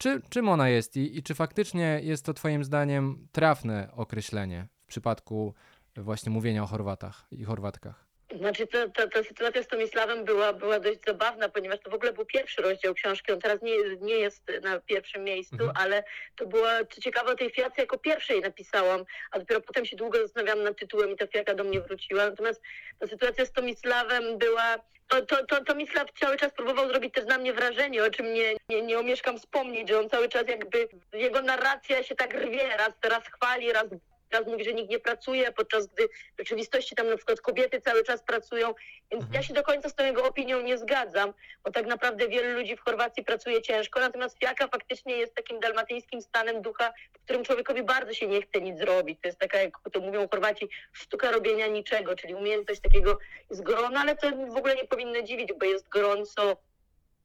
czy, 0.01 0.21
czym 0.29 0.49
ona 0.49 0.69
jest 0.69 0.97
i, 0.97 1.17
i 1.17 1.23
czy 1.23 1.35
faktycznie 1.35 1.99
jest 2.03 2.25
to 2.25 2.33
Twoim 2.33 2.63
zdaniem 2.63 3.27
trafne 3.31 3.89
określenie 3.93 4.67
w 4.83 4.85
przypadku 4.85 5.53
właśnie 5.97 6.31
mówienia 6.31 6.63
o 6.63 6.67
Chorwatach 6.67 7.27
i 7.31 7.43
Chorwatkach? 7.43 8.10
Znaczy, 8.37 8.67
ta, 8.67 8.87
ta, 8.87 9.07
ta 9.07 9.23
sytuacja 9.23 9.63
z 9.63 9.67
Tomisławem 9.67 10.25
była, 10.25 10.53
była 10.53 10.79
dość 10.79 10.99
zabawna, 11.07 11.49
ponieważ 11.49 11.79
to 11.79 11.91
w 11.91 11.93
ogóle 11.93 12.13
był 12.13 12.25
pierwszy 12.25 12.61
rozdział 12.61 12.93
książki. 12.93 13.31
On 13.31 13.39
teraz 13.39 13.61
nie, 13.61 13.75
nie 14.01 14.15
jest 14.15 14.51
na 14.61 14.79
pierwszym 14.79 15.23
miejscu, 15.23 15.55
mhm. 15.55 15.71
ale 15.75 16.03
to 16.35 16.47
była, 16.47 16.85
co 16.85 17.01
ciekawe, 17.01 17.31
o 17.31 17.35
tej 17.35 17.49
fiacie 17.49 17.81
jako 17.81 17.97
pierwszej 17.97 18.41
napisałam, 18.41 19.05
a 19.31 19.39
dopiero 19.39 19.61
potem 19.61 19.85
się 19.85 19.95
długo 19.95 20.17
zastanawiałam 20.21 20.63
nad 20.63 20.77
tytułem 20.77 21.11
i 21.11 21.15
ta 21.15 21.27
fiaka 21.27 21.53
do 21.53 21.63
mnie 21.63 21.81
wróciła. 21.81 22.29
Natomiast 22.29 22.61
ta 22.99 23.07
sytuacja 23.07 23.45
z 23.45 23.51
Tomisławem 23.51 24.37
była 24.37 24.77
to, 25.07 25.21
to, 25.25 25.45
to 25.45 25.63
Tomislav 25.63 26.05
cały 26.19 26.37
czas 26.37 26.53
próbował 26.53 26.89
zrobić 26.89 27.13
też 27.13 27.25
na 27.25 27.37
mnie 27.37 27.53
wrażenie, 27.53 28.03
o 28.03 28.09
czym 28.09 28.33
nie, 28.33 28.53
nie, 28.69 28.81
nie 28.81 28.99
omieszkam 28.99 29.39
wspomnieć, 29.39 29.89
że 29.89 29.99
on 29.99 30.09
cały 30.09 30.29
czas 30.29 30.47
jakby, 30.47 30.89
jego 31.13 31.41
narracja 31.41 32.03
się 32.03 32.15
tak 32.15 32.33
rwie, 32.33 32.77
raz, 32.77 32.91
raz 33.03 33.23
chwali, 33.27 33.71
raz 33.71 33.85
raz 34.33 34.47
mówi, 34.47 34.63
że 34.63 34.73
nikt 34.73 34.89
nie 34.89 34.99
pracuje, 34.99 35.51
podczas 35.51 35.87
gdy 35.87 36.07
w 36.07 36.39
rzeczywistości 36.39 36.95
tam 36.95 37.09
na 37.09 37.17
przykład 37.17 37.41
kobiety 37.41 37.81
cały 37.81 38.03
czas 38.03 38.23
pracują. 38.23 38.73
Więc 39.11 39.23
mhm. 39.23 39.33
ja 39.33 39.43
się 39.43 39.53
do 39.53 39.63
końca 39.63 39.89
z 39.89 39.95
tą 39.95 40.05
jego 40.05 40.25
opinią 40.27 40.61
nie 40.61 40.77
zgadzam, 40.77 41.33
bo 41.63 41.71
tak 41.71 41.85
naprawdę 41.85 42.27
wielu 42.27 42.59
ludzi 42.59 42.75
w 42.75 42.81
Chorwacji 42.81 43.23
pracuje 43.23 43.61
ciężko, 43.61 43.99
natomiast 43.99 44.39
fiaka 44.39 44.67
faktycznie 44.67 45.17
jest 45.17 45.35
takim 45.35 45.59
dalmatyńskim 45.59 46.21
stanem 46.21 46.61
ducha, 46.61 46.93
w 47.13 47.23
którym 47.23 47.43
człowiekowi 47.43 47.83
bardzo 47.83 48.13
się 48.13 48.27
nie 48.27 48.41
chce 48.41 48.61
nic 48.61 48.77
zrobić. 48.77 49.19
To 49.21 49.27
jest 49.27 49.39
taka, 49.39 49.57
jak 49.57 49.77
to 49.91 49.99
mówią 49.99 50.27
Chorwaci, 50.27 50.69
sztuka 50.93 51.31
robienia 51.31 51.67
niczego, 51.67 52.15
czyli 52.15 52.35
umiejętność 52.35 52.81
takiego 52.81 53.17
gorąco, 53.51 53.99
ale 53.99 54.15
to 54.15 54.31
w 54.31 54.57
ogóle 54.57 54.75
nie 54.75 54.87
powinno 54.87 55.21
dziwić, 55.21 55.53
bo 55.59 55.65
jest 55.65 55.89
gorąco, 55.89 56.57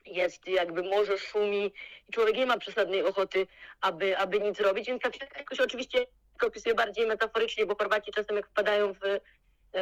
jest 0.06 0.48
jakby 0.48 0.82
morze 0.82 1.18
szumi 1.18 1.72
i 2.08 2.12
człowiek 2.12 2.36
nie 2.36 2.46
ma 2.46 2.58
przesadnej 2.58 3.02
ochoty, 3.02 3.46
aby, 3.80 4.18
aby 4.18 4.40
nic 4.40 4.60
robić, 4.60 4.86
więc 4.86 5.02
tak 5.02 5.38
jakoś 5.38 5.60
oczywiście 5.60 6.06
opisuję 6.44 6.74
bardziej 6.74 7.06
metaforycznie, 7.06 7.66
bo 7.66 7.76
Chorwaci 7.76 8.12
czasem 8.12 8.36
jak 8.36 8.46
wpadają 8.46 8.92
w 8.92 9.00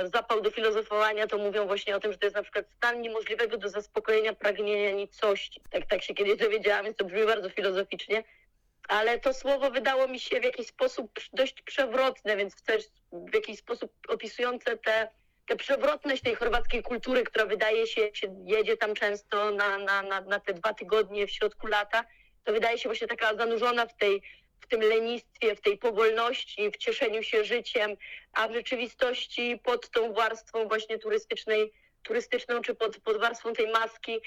zapał 0.02 0.40
do 0.40 0.50
filozofowania, 0.50 1.26
to 1.26 1.38
mówią 1.38 1.66
właśnie 1.66 1.96
o 1.96 2.00
tym, 2.00 2.12
że 2.12 2.18
to 2.18 2.26
jest 2.26 2.36
na 2.36 2.42
przykład 2.42 2.66
stan 2.76 3.00
niemożliwego 3.00 3.58
do 3.58 3.68
zaspokojenia 3.68 4.32
pragnienia 4.32 4.90
nicości. 4.90 5.60
Tak, 5.70 5.86
tak 5.86 6.02
się 6.02 6.14
kiedyś 6.14 6.36
dowiedziałam, 6.36 6.84
więc 6.84 6.96
to 6.96 7.04
brzmi 7.04 7.26
bardzo 7.26 7.50
filozoficznie. 7.50 8.24
Ale 8.88 9.18
to 9.20 9.34
słowo 9.34 9.70
wydało 9.70 10.08
mi 10.08 10.20
się 10.20 10.40
w 10.40 10.44
jakiś 10.44 10.66
sposób 10.66 11.10
dość 11.32 11.62
przewrotne, 11.62 12.36
więc 12.36 12.62
też 12.62 12.84
w 13.12 13.34
jakiś 13.34 13.58
sposób 13.58 13.92
opisujące 14.08 14.76
te, 14.76 15.08
tę 15.48 15.56
przewrotność 15.56 16.22
tej 16.22 16.34
chorwackiej 16.34 16.82
kultury, 16.82 17.24
która 17.24 17.46
wydaje 17.46 17.86
się, 17.86 18.10
się 18.14 18.44
jedzie 18.46 18.76
tam 18.76 18.94
często 18.94 19.50
na, 19.50 19.78
na, 19.78 20.02
na, 20.02 20.20
na 20.20 20.40
te 20.40 20.54
dwa 20.54 20.74
tygodnie 20.74 21.26
w 21.26 21.30
środku 21.30 21.66
lata, 21.66 22.04
to 22.44 22.52
wydaje 22.52 22.78
się 22.78 22.88
właśnie 22.88 23.06
taka 23.06 23.36
zanurzona 23.36 23.86
w 23.86 23.96
tej 23.96 24.22
w 24.64 24.68
tym 24.68 24.80
lenistwie, 24.80 25.56
w 25.56 25.60
tej 25.60 25.78
powolności, 25.78 26.70
w 26.70 26.76
cieszeniu 26.76 27.22
się 27.22 27.44
życiem, 27.44 27.96
a 28.32 28.48
w 28.48 28.52
rzeczywistości 28.52 29.60
pod 29.64 29.90
tą 29.90 30.12
warstwą 30.12 30.68
właśnie 30.68 30.98
turystycznej, 30.98 31.72
turystyczną 32.02 32.60
czy 32.60 32.74
pod, 32.74 32.96
pod 33.00 33.20
warstwą 33.20 33.52
tej 33.52 33.72
maski 33.72 34.20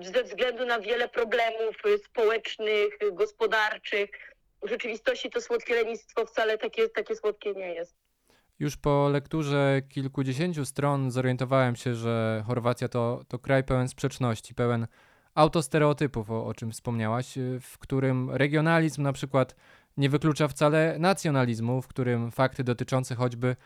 ze 0.00 0.22
względu 0.24 0.66
na 0.66 0.80
wiele 0.80 1.08
problemów 1.08 1.76
społecznych, 2.04 2.98
gospodarczych. 3.12 4.10
W 4.62 4.68
rzeczywistości 4.68 5.30
to 5.30 5.40
słodkie 5.40 5.74
lenistwo 5.74 6.26
wcale 6.26 6.58
takie, 6.58 6.88
takie 6.88 7.16
słodkie 7.16 7.52
nie 7.54 7.74
jest. 7.74 7.96
Już 8.58 8.76
po 8.76 9.08
lekturze 9.08 9.82
kilkudziesięciu 9.88 10.64
stron 10.64 11.10
zorientowałem 11.10 11.76
się, 11.76 11.94
że 11.94 12.44
Chorwacja 12.46 12.88
to, 12.88 13.20
to 13.28 13.38
kraj 13.38 13.64
pełen 13.64 13.88
sprzeczności, 13.88 14.54
pełen 14.54 14.86
autostereotypów, 15.38 16.30
o, 16.30 16.46
o 16.46 16.54
czym 16.54 16.72
wspomniałaś, 16.72 17.38
y, 17.38 17.60
w 17.60 17.78
którym 17.78 18.30
regionalizm 18.30 19.02
na 19.02 19.12
przykład 19.12 19.56
nie 19.96 20.08
wyklucza 20.08 20.48
wcale 20.48 20.96
nacjonalizmu, 20.98 21.82
w 21.82 21.88
którym 21.88 22.30
fakty 22.30 22.64
dotyczące 22.64 23.14
choćby 23.14 23.56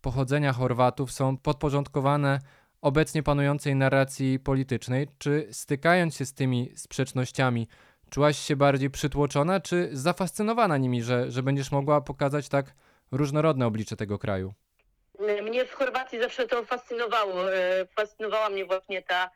pochodzenia 0.00 0.52
Chorwatów 0.52 1.12
są 1.12 1.36
podporządkowane 1.36 2.38
obecnie 2.80 3.22
panującej 3.22 3.74
narracji 3.74 4.38
politycznej. 4.38 5.08
Czy 5.18 5.48
stykając 5.52 6.16
się 6.16 6.26
z 6.26 6.34
tymi 6.34 6.72
sprzecznościami, 6.76 7.68
czułaś 8.10 8.38
się 8.38 8.56
bardziej 8.56 8.90
przytłoczona, 8.90 9.60
czy 9.60 9.88
zafascynowana 9.92 10.76
nimi, 10.76 11.02
że, 11.02 11.30
że 11.30 11.42
będziesz 11.42 11.72
mogła 11.72 12.00
pokazać 12.00 12.48
tak 12.48 12.74
różnorodne 13.12 13.66
oblicze 13.66 13.96
tego 13.96 14.18
kraju? 14.18 14.54
Mnie 15.42 15.64
w 15.64 15.72
Chorwacji 15.72 16.20
zawsze 16.20 16.46
to 16.46 16.64
fascynowało. 16.64 17.54
E, 17.54 17.86
fascynowała 17.86 18.48
mnie 18.50 18.64
właśnie 18.64 19.02
ta 19.02 19.30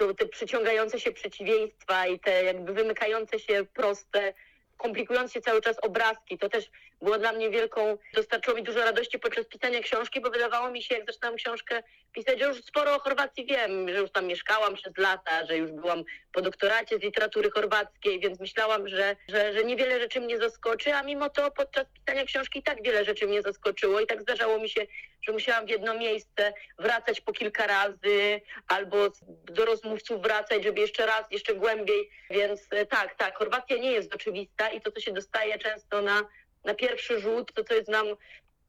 to 0.00 0.14
te 0.14 0.26
przyciągające 0.26 1.00
się 1.00 1.12
przeciwieństwa 1.12 2.06
i 2.06 2.20
te 2.20 2.44
jakby 2.44 2.72
wymykające 2.72 3.38
się 3.38 3.64
proste, 3.74 4.34
komplikujące 4.76 5.34
się 5.34 5.40
cały 5.40 5.60
czas 5.60 5.76
obrazki. 5.82 6.38
To 6.38 6.48
też 6.48 6.70
było 7.02 7.18
dla 7.18 7.32
mnie 7.32 7.50
wielką, 7.50 7.98
dostarczyło 8.14 8.56
mi 8.56 8.62
dużo 8.62 8.84
radości 8.84 9.18
podczas 9.18 9.46
pisania 9.46 9.80
książki, 9.80 10.20
bo 10.20 10.30
wydawało 10.30 10.70
mi 10.70 10.82
się, 10.82 10.94
jak 10.94 11.06
zaczynałam 11.06 11.36
książkę 11.36 11.82
pisać, 12.12 12.38
że 12.40 12.46
już 12.46 12.64
sporo 12.64 12.94
o 12.94 12.98
Chorwacji 12.98 13.46
wiem, 13.46 13.88
że 13.88 13.94
już 13.94 14.10
tam 14.12 14.26
mieszkałam 14.26 14.74
przez 14.74 14.98
lata, 14.98 15.46
że 15.46 15.56
już 15.56 15.70
byłam 15.70 16.04
po 16.32 16.42
doktoracie 16.42 16.98
z 16.98 17.02
literatury 17.02 17.50
chorwackiej, 17.50 18.20
więc 18.20 18.40
myślałam, 18.40 18.88
że, 18.88 19.16
że, 19.28 19.52
że 19.52 19.64
niewiele 19.64 20.00
rzeczy 20.00 20.20
mnie 20.20 20.38
zaskoczy, 20.38 20.94
a 20.94 21.02
mimo 21.02 21.30
to 21.30 21.50
podczas 21.50 21.84
pisania 21.94 22.24
książki 22.24 22.62
tak 22.62 22.82
wiele 22.82 23.04
rzeczy 23.04 23.26
mnie 23.26 23.42
zaskoczyło 23.42 24.00
i 24.00 24.06
tak 24.06 24.22
zdarzało 24.22 24.58
mi 24.58 24.68
się, 24.68 24.86
że 25.26 25.32
musiałam 25.32 25.66
w 25.66 25.70
jedno 25.70 25.94
miejsce 25.94 26.52
wracać 26.78 27.20
po 27.20 27.32
kilka 27.32 27.66
razy 27.66 28.40
albo 28.68 28.96
do 29.44 29.64
rozmówców 29.64 30.22
wracać, 30.22 30.64
żeby 30.64 30.80
jeszcze 30.80 31.06
raz, 31.06 31.24
jeszcze 31.30 31.54
głębiej, 31.54 32.10
więc 32.30 32.60
e, 32.70 32.86
tak, 32.86 33.14
tak, 33.14 33.38
Chorwacja 33.38 33.76
nie 33.76 33.92
jest 33.92 34.14
oczywista 34.14 34.68
i 34.68 34.80
to, 34.80 34.92
co 34.92 35.00
się 35.00 35.12
dostaje 35.12 35.58
często 35.58 36.02
na 36.02 36.22
na 36.64 36.74
pierwszy 36.74 37.20
rzut, 37.20 37.52
to 37.52 37.64
co 37.64 37.74
jest 37.74 37.88
nam 37.88 38.06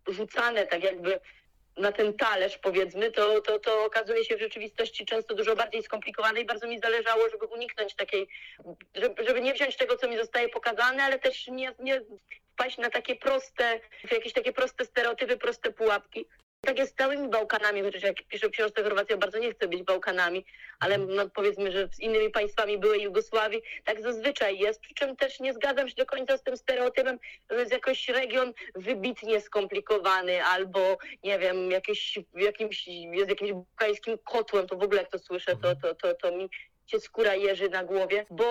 rzucane 0.08 0.68
tak 0.68 0.84
jakby 0.84 1.20
na 1.78 1.92
ten 1.92 2.14
talerz, 2.14 2.58
powiedzmy, 2.58 3.12
to, 3.12 3.42
to, 3.42 3.60
to 3.60 3.86
okazuje 3.86 4.26
się 4.26 4.38
w 4.38 4.40
rzeczywistości 4.40 5.06
często 5.06 5.36
dużo 5.36 5.56
bardziej 5.56 5.84
skomplikowane 5.84 6.42
i 6.42 6.46
bardzo 6.46 6.68
mi 6.68 6.80
zależało, 6.80 7.30
żeby 7.30 7.46
uniknąć 7.46 7.96
takiej, 7.96 8.28
żeby, 8.96 9.26
żeby 9.26 9.42
nie 9.42 9.54
wziąć 9.54 9.78
tego, 9.78 9.98
co 9.98 10.08
mi 10.08 10.18
zostaje 10.18 10.50
pokazane, 10.50 11.04
ale 11.04 11.20
też 11.20 11.48
nie, 11.48 11.74
nie 11.80 12.02
wpaść 12.54 12.78
na 12.78 12.90
takie 12.90 13.16
proste, 13.16 13.80
jakieś 14.12 14.34
takie 14.34 14.54
proste 14.54 14.86
stereotypy, 14.86 15.38
proste 15.38 15.72
pułapki. 15.72 16.26
Tak 16.66 16.80
jest 16.80 16.92
z 16.92 16.96
całymi 16.96 17.30
Bałkanami, 17.30 17.82
chociaż 17.82 18.04
jak 18.04 18.16
piszę 18.28 18.48
w 18.48 18.52
książce 18.52 18.84
Chorwacja 18.84 19.18
bardzo 19.18 19.40
nie 19.40 19.52
chcę 19.52 19.68
być 19.68 19.84
Bałkanami, 19.84 20.46
ale 20.80 20.98
no 20.98 21.30
powiedzmy, 21.30 21.72
że 21.72 21.88
z 21.88 22.00
innymi 22.00 22.30
państwami 22.30 22.78
byłej 22.78 23.02
Jugosławii 23.02 23.62
tak 23.86 24.02
zazwyczaj 24.02 24.60
jest, 24.60 24.82
przy 24.82 24.94
czym 24.94 25.16
też 25.16 25.40
nie 25.40 25.54
zgadzam 25.54 25.90
się 25.90 25.96
do 25.96 26.06
końca 26.06 26.38
z 26.38 26.44
tym 26.44 26.58
stereotypem, 26.58 27.20
że 27.50 27.60
jest 27.60 27.72
jakoś 27.72 28.10
region 28.10 28.54
wybitnie 28.76 29.42
skomplikowany 29.42 30.44
albo 30.44 30.98
nie 31.24 31.40
wiem, 31.40 31.72
jakiś, 31.72 32.20
jakimś, 32.34 32.88
jest 32.88 33.30
jakimś 33.30 33.52
bałkańskim 33.52 34.18
kotłem, 34.18 34.68
to 34.68 34.78
w 34.78 34.84
ogóle 34.84 35.02
jak 35.02 35.12
to 35.12 35.20
słyszę, 35.20 35.56
to, 35.62 35.76
to, 35.76 35.96
to, 35.96 36.14
to 36.14 36.32
mi 36.32 36.50
się 36.86 37.00
skóra 37.00 37.36
jeży 37.36 37.70
na 37.70 37.84
głowie, 37.84 38.26
bo 38.30 38.46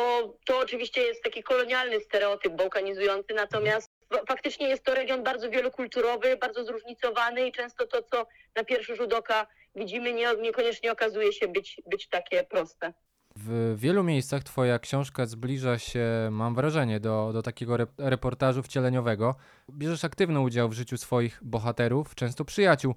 to 0.45 0.59
oczywiście 0.59 1.01
jest 1.03 1.23
taki 1.23 1.43
kolonialny 1.43 2.01
stereotyp 2.01 2.53
bałkanizujący, 2.53 3.35
natomiast 3.35 3.90
faktycznie 4.29 4.69
jest 4.69 4.85
to 4.85 4.95
region 4.95 5.23
bardzo 5.23 5.51
wielokulturowy, 5.51 6.37
bardzo 6.37 6.65
zróżnicowany 6.65 7.47
i 7.47 7.53
często 7.53 7.87
to, 7.87 8.03
co 8.03 8.27
na 8.57 8.65
pierwszy 8.65 8.97
rzut 8.97 9.13
oka 9.13 9.47
widzimy, 9.75 10.13
nie, 10.13 10.29
niekoniecznie 10.43 10.93
okazuje 10.93 11.33
się 11.33 11.49
być, 11.49 11.81
być 11.87 12.09
takie 12.09 12.45
proste. 12.45 12.93
W 13.37 13.75
wielu 13.79 14.05
miejscach 14.05 14.45
Twoja 14.45 14.79
książka 14.79 15.27
zbliża 15.27 15.79
się, 15.79 16.29
mam 16.31 16.55
wrażenie, 16.55 17.01
do, 17.01 17.31
do 17.33 17.43
takiego 17.43 17.77
reportażu 17.99 18.63
wcieleniowego. 18.63 19.35
Bierzesz 19.71 20.05
aktywny 20.05 20.41
udział 20.41 20.69
w 20.69 20.73
życiu 20.73 20.97
swoich 20.97 21.39
bohaterów, 21.43 22.15
często 22.15 22.45
przyjaciół. 22.45 22.95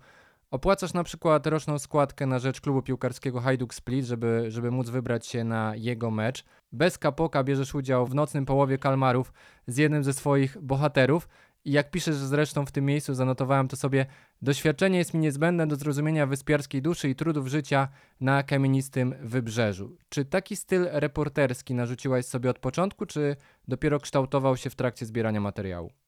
Opłacasz 0.54 0.94
na 0.94 1.04
przykład 1.04 1.48
roczną 1.48 1.80
składkę 1.80 2.26
na 2.26 2.40
rzecz 2.40 2.62
klubu 2.62 2.82
piłkarskiego 2.82 3.40
Hajduk 3.40 3.74
Split, 3.74 4.06
żeby, 4.06 4.46
żeby 4.48 4.72
móc 4.72 4.90
wybrać 4.90 5.28
się 5.28 5.44
na 5.44 5.76
jego 5.76 6.12
mecz. 6.12 6.46
Bez 6.72 6.98
kapoka 6.98 7.44
bierzesz 7.44 7.76
udział 7.76 8.08
w 8.08 8.16
nocnym 8.16 8.46
połowie 8.46 8.78
kalmarów 8.78 9.34
z 9.68 9.78
jednym 9.78 10.04
ze 10.04 10.14
swoich 10.14 10.62
bohaterów. 10.62 11.28
I 11.66 11.72
jak 11.72 11.92
piszesz 11.92 12.16
zresztą 12.16 12.66
w 12.66 12.72
tym 12.72 12.86
miejscu, 12.86 13.14
zanotowałem 13.14 13.68
to 13.68 13.76
sobie, 13.76 14.06
doświadczenie 14.42 14.98
jest 14.98 15.14
mi 15.14 15.20
niezbędne 15.20 15.68
do 15.68 15.76
zrozumienia 15.76 16.28
wyspiarskiej 16.28 16.82
duszy 16.82 17.10
i 17.10 17.16
trudów 17.16 17.48
życia 17.48 17.88
na 18.22 18.44
kamienistym 18.44 19.16
wybrzeżu. 19.22 19.98
Czy 20.10 20.26
taki 20.26 20.56
styl 20.56 20.88
reporterski 20.92 21.74
narzuciłaś 21.74 22.26
sobie 22.26 22.50
od 22.50 22.60
początku, 22.60 23.06
czy 23.06 23.36
dopiero 23.68 24.00
kształtował 24.00 24.58
się 24.58 24.70
w 24.70 24.76
trakcie 24.76 25.06
zbierania 25.06 25.42
materiału? 25.42 26.03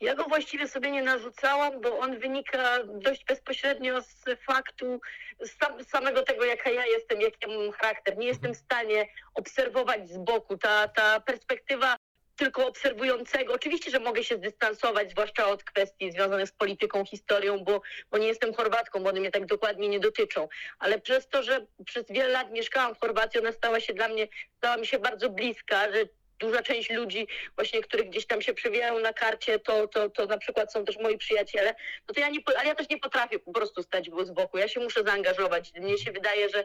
Ja 0.00 0.14
go 0.14 0.24
właściwie 0.24 0.68
sobie 0.68 0.90
nie 0.90 1.02
narzucałam, 1.02 1.80
bo 1.80 1.98
on 1.98 2.18
wynika 2.18 2.78
dość 2.84 3.24
bezpośrednio 3.24 4.02
z 4.02 4.24
faktu 4.46 5.00
z 5.40 5.88
samego 5.88 6.22
tego, 6.22 6.44
jaka 6.44 6.70
ja 6.70 6.86
jestem, 6.86 7.20
jaki 7.20 7.36
ja 7.42 7.58
mam 7.58 7.72
charakter. 7.72 8.16
Nie 8.16 8.26
jestem 8.26 8.54
w 8.54 8.56
stanie 8.56 9.06
obserwować 9.34 10.08
z 10.08 10.18
boku. 10.18 10.58
Ta, 10.58 10.88
ta 10.88 11.20
perspektywa 11.20 11.96
tylko 12.36 12.66
obserwującego. 12.66 13.54
Oczywiście, 13.54 13.90
że 13.90 14.00
mogę 14.00 14.24
się 14.24 14.36
zdystansować, 14.36 15.10
zwłaszcza 15.10 15.46
od 15.46 15.64
kwestii 15.64 16.12
związanych 16.12 16.48
z 16.48 16.52
polityką, 16.52 17.04
historią, 17.04 17.58
bo, 17.58 17.82
bo 18.10 18.18
nie 18.18 18.26
jestem 18.26 18.54
Chorwatką, 18.54 19.02
bo 19.02 19.08
one 19.08 19.20
mnie 19.20 19.30
tak 19.30 19.46
dokładnie 19.46 19.88
nie 19.88 20.00
dotyczą. 20.00 20.48
Ale 20.78 21.00
przez 21.00 21.28
to, 21.28 21.42
że 21.42 21.66
przez 21.86 22.04
wiele 22.10 22.28
lat 22.28 22.52
mieszkałam 22.52 22.94
w 22.94 23.00
Chorwacji, 23.00 23.40
ona 23.40 23.52
stała 23.52 23.80
się 23.80 23.94
dla 23.94 24.08
mnie, 24.08 24.28
stała 24.56 24.76
mi 24.76 24.86
się 24.86 24.98
bardzo 24.98 25.30
bliska, 25.30 25.92
że 25.92 26.04
duża 26.38 26.62
część 26.62 26.90
ludzi 26.90 27.28
właśnie, 27.56 27.80
których 27.80 28.08
gdzieś 28.08 28.26
tam 28.26 28.42
się 28.42 28.54
przewijają 28.54 28.98
na 28.98 29.12
karcie, 29.12 29.58
to, 29.58 29.88
to, 29.88 30.10
to 30.10 30.26
na 30.26 30.38
przykład 30.38 30.72
są 30.72 30.84
też 30.84 30.98
moi 30.98 31.18
przyjaciele, 31.18 31.74
no 32.08 32.14
to 32.14 32.20
ja 32.20 32.28
nie, 32.28 32.38
ale 32.58 32.68
ja 32.68 32.74
też 32.74 32.88
nie 32.88 32.98
potrafię 32.98 33.38
po 33.38 33.52
prostu 33.52 33.82
stać 33.82 34.10
z 34.24 34.30
boku, 34.30 34.58
ja 34.58 34.68
się 34.68 34.80
muszę 34.80 35.02
zaangażować. 35.02 35.72
Mnie 35.74 35.98
się 35.98 36.12
wydaje, 36.12 36.48
że 36.48 36.64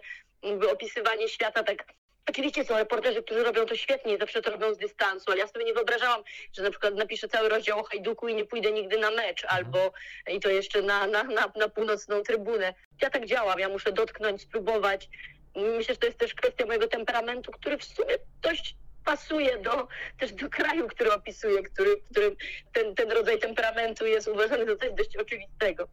opisywanie 0.71 1.29
świata 1.29 1.63
tak 1.63 1.83
Oczywiście 2.29 2.65
są 2.65 2.77
reporterzy, 2.77 3.23
którzy 3.23 3.43
robią 3.43 3.65
to 3.65 3.75
świetnie 3.75 4.15
i 4.15 4.19
zawsze 4.19 4.41
to 4.41 4.51
robią 4.51 4.73
z 4.73 4.77
dystansu, 4.77 5.25
ale 5.27 5.37
ja 5.37 5.47
sobie 5.47 5.65
nie 5.65 5.73
wyobrażałam, 5.73 6.23
że 6.53 6.63
na 6.63 6.69
przykład 6.69 6.95
napiszę 6.95 7.27
cały 7.27 7.49
rozdział 7.49 7.79
o 7.79 7.83
Hajduku 7.83 8.27
i 8.27 8.35
nie 8.35 8.45
pójdę 8.45 8.71
nigdy 8.71 8.97
na 8.97 9.11
mecz, 9.11 9.43
mhm. 9.43 9.65
albo 9.65 9.91
i 10.27 10.39
to 10.39 10.49
jeszcze 10.49 10.81
na, 10.81 11.07
na, 11.07 11.23
na, 11.23 11.51
na 11.55 11.69
północną 11.69 12.21
trybunę. 12.21 12.73
Ja 13.01 13.09
tak 13.09 13.25
działam, 13.25 13.59
ja 13.59 13.69
muszę 13.69 13.91
dotknąć, 13.91 14.41
spróbować. 14.41 15.09
Myślę, 15.55 15.93
że 15.93 15.99
to 15.99 16.05
jest 16.05 16.19
też 16.19 16.33
kwestia 16.33 16.65
mojego 16.65 16.87
temperamentu, 16.87 17.51
który 17.51 17.77
w 17.77 17.83
sumie 17.83 18.15
dość 18.41 18.75
pasuje 19.09 19.57
do, 19.57 19.87
też 20.19 20.33
do 20.33 20.49
kraju, 20.49 20.87
który 20.87 21.13
opisuję, 21.13 21.63
który, 21.63 21.97
w 21.97 22.11
którym 22.11 22.35
ten, 22.73 22.95
ten 22.95 23.11
rodzaj 23.11 23.39
temperamentu 23.39 24.05
jest 24.05 24.27
uważany 24.27 24.65
za 24.65 24.75
coś 24.75 24.93
dość 24.93 25.17
oczywistego. 25.17 25.87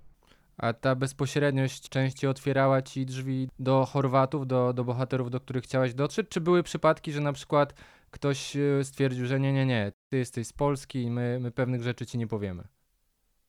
A 0.58 0.72
ta 0.72 0.94
bezpośredniość 0.94 1.88
częściej 1.88 2.30
otwierała 2.30 2.82
ci 2.82 3.06
drzwi 3.06 3.48
do 3.58 3.84
Chorwatów, 3.84 4.46
do, 4.46 4.72
do 4.72 4.84
bohaterów, 4.84 5.30
do 5.30 5.40
których 5.40 5.64
chciałaś 5.64 5.94
dotrzeć? 5.94 6.26
Czy 6.28 6.40
były 6.40 6.62
przypadki, 6.62 7.12
że 7.12 7.20
na 7.20 7.32
przykład 7.32 7.74
ktoś 8.10 8.56
e, 8.56 8.84
stwierdził, 8.84 9.26
że 9.26 9.40
nie, 9.40 9.52
nie, 9.52 9.66
nie, 9.66 9.92
ty 10.10 10.16
jesteś 10.16 10.46
z 10.46 10.52
Polski 10.52 11.02
i 11.02 11.10
my, 11.10 11.38
my 11.40 11.50
pewnych 11.50 11.82
rzeczy 11.82 12.06
ci 12.06 12.18
nie 12.18 12.26
powiemy? 12.26 12.64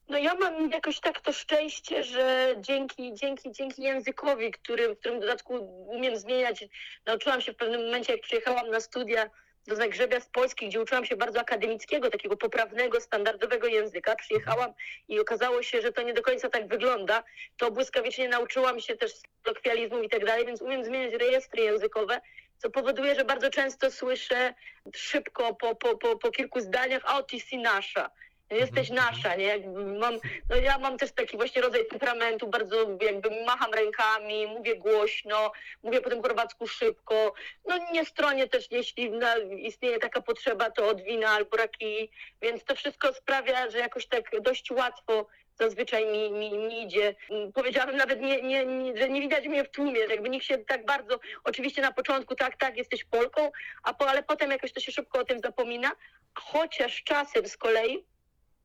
No 0.10 0.18
ja 0.18 0.36
mam 0.36 0.72
jakoś 0.72 1.00
tak 1.00 1.22
to 1.22 1.34
szczęście, 1.34 2.04
że 2.04 2.56
dzięki, 2.60 3.14
dzięki, 3.14 3.52
dzięki 3.52 3.82
językowi, 3.82 4.52
który, 4.52 4.96
w 4.96 5.00
którym 5.00 5.18
w 5.18 5.22
dodatku 5.22 5.54
umiem 5.88 6.18
zmieniać, 6.18 6.66
nauczyłam 7.06 7.42
się 7.42 7.54
w 7.54 7.56
pewnym 7.56 7.86
momencie, 7.86 8.14
jak 8.14 8.22
przyjechałam 8.22 8.70
na 8.70 8.80
studia 8.80 9.30
do 9.68 9.76
Zagrzebia 9.76 10.20
z 10.20 10.30
Polski, 10.30 10.68
gdzie 10.68 10.82
uczyłam 10.82 11.06
się 11.06 11.16
bardzo 11.16 11.40
akademickiego, 11.40 12.10
takiego 12.10 12.38
poprawnego, 12.38 13.02
standardowego 13.02 13.68
języka. 13.68 14.16
Przyjechałam 14.16 14.74
i 15.08 15.20
okazało 15.20 15.64
się, 15.64 15.82
że 15.82 15.92
to 15.92 16.02
nie 16.02 16.14
do 16.14 16.22
końca 16.22 16.50
tak 16.50 16.68
wygląda. 16.68 17.24
To 17.58 17.72
błyskawicznie 17.72 18.30
nauczyłam 18.30 18.80
się 18.80 18.98
też 18.98 19.12
kolokwializmu 19.44 20.04
i 20.04 20.10
tak 20.10 20.26
dalej, 20.26 20.46
więc 20.46 20.62
umiem 20.62 20.84
zmieniać 20.84 21.14
rejestry 21.14 21.64
językowe, 21.64 22.22
co 22.58 22.70
powoduje, 22.70 23.16
że 23.16 23.26
bardzo 23.26 23.50
często 23.50 23.92
słyszę 23.92 24.54
szybko 24.96 25.56
po, 25.56 25.76
po, 25.76 25.98
po, 25.98 26.18
po 26.18 26.32
kilku 26.32 26.60
zdaniach, 26.60 27.04
a 27.06 27.24
ty 27.24 27.40
si 27.40 27.58
nasza 27.58 28.12
jesteś 28.50 28.92
mhm, 28.92 29.10
nasza, 29.10 29.36
nie? 29.36 29.58
Mam, 30.00 30.20
no 30.50 30.56
ja 30.56 30.78
mam 30.78 30.98
też 30.98 31.12
taki 31.12 31.38
właśnie 31.38 31.62
rodzaj 31.62 31.86
temperamentu, 31.86 32.48
bardzo 32.48 32.76
jakby 33.02 33.46
macham 33.46 33.74
rękami, 33.74 34.48
mówię 34.48 34.76
głośno, 34.76 35.52
mówię 35.84 36.02
po 36.02 36.10
tym 36.10 36.22
chorwacku 36.22 36.68
szybko. 36.68 37.34
No 37.66 37.78
nie 37.92 38.06
stronię 38.06 38.48
też, 38.48 38.72
jeśli 38.72 39.10
na, 39.10 39.38
istnieje 39.38 40.00
taka 40.00 40.22
potrzeba, 40.22 40.72
to 40.72 40.88
od 40.88 41.02
wina 41.02 41.30
albo 41.30 41.58
raki, 41.58 42.12
więc 42.42 42.64
to 42.64 42.76
wszystko 42.76 43.14
sprawia, 43.14 43.70
że 43.70 43.78
jakoś 43.78 44.08
tak 44.08 44.42
dość 44.42 44.72
łatwo 44.72 45.28
zazwyczaj 45.60 46.06
mi, 46.06 46.32
mi, 46.32 46.58
mi 46.58 46.84
idzie. 46.84 47.16
Powiedziałabym 47.54 47.98
nawet, 47.98 48.22
nie, 48.22 48.42
nie, 48.42 48.66
nie, 48.66 48.98
że 48.98 49.10
nie 49.10 49.22
widać 49.22 49.48
mnie 49.48 49.64
w 49.64 49.70
tłumie, 49.70 50.00
jakby 50.00 50.30
nikt 50.30 50.46
się 50.46 50.58
tak 50.58 50.86
bardzo, 50.86 51.20
oczywiście 51.44 51.82
na 51.82 51.92
początku 51.92 52.36
tak, 52.36 52.58
tak, 52.58 52.78
jesteś 52.78 53.04
Polką, 53.04 53.52
a 53.84 53.94
po, 53.94 54.10
ale 54.10 54.24
potem 54.24 54.52
jakoś 54.52 54.74
to 54.74 54.80
się 54.80 54.92
szybko 54.92 55.20
o 55.20 55.26
tym 55.26 55.40
zapomina, 55.40 55.92
chociaż 56.36 57.04
czasem 57.04 57.48
z 57.48 57.58
kolei 57.58 58.04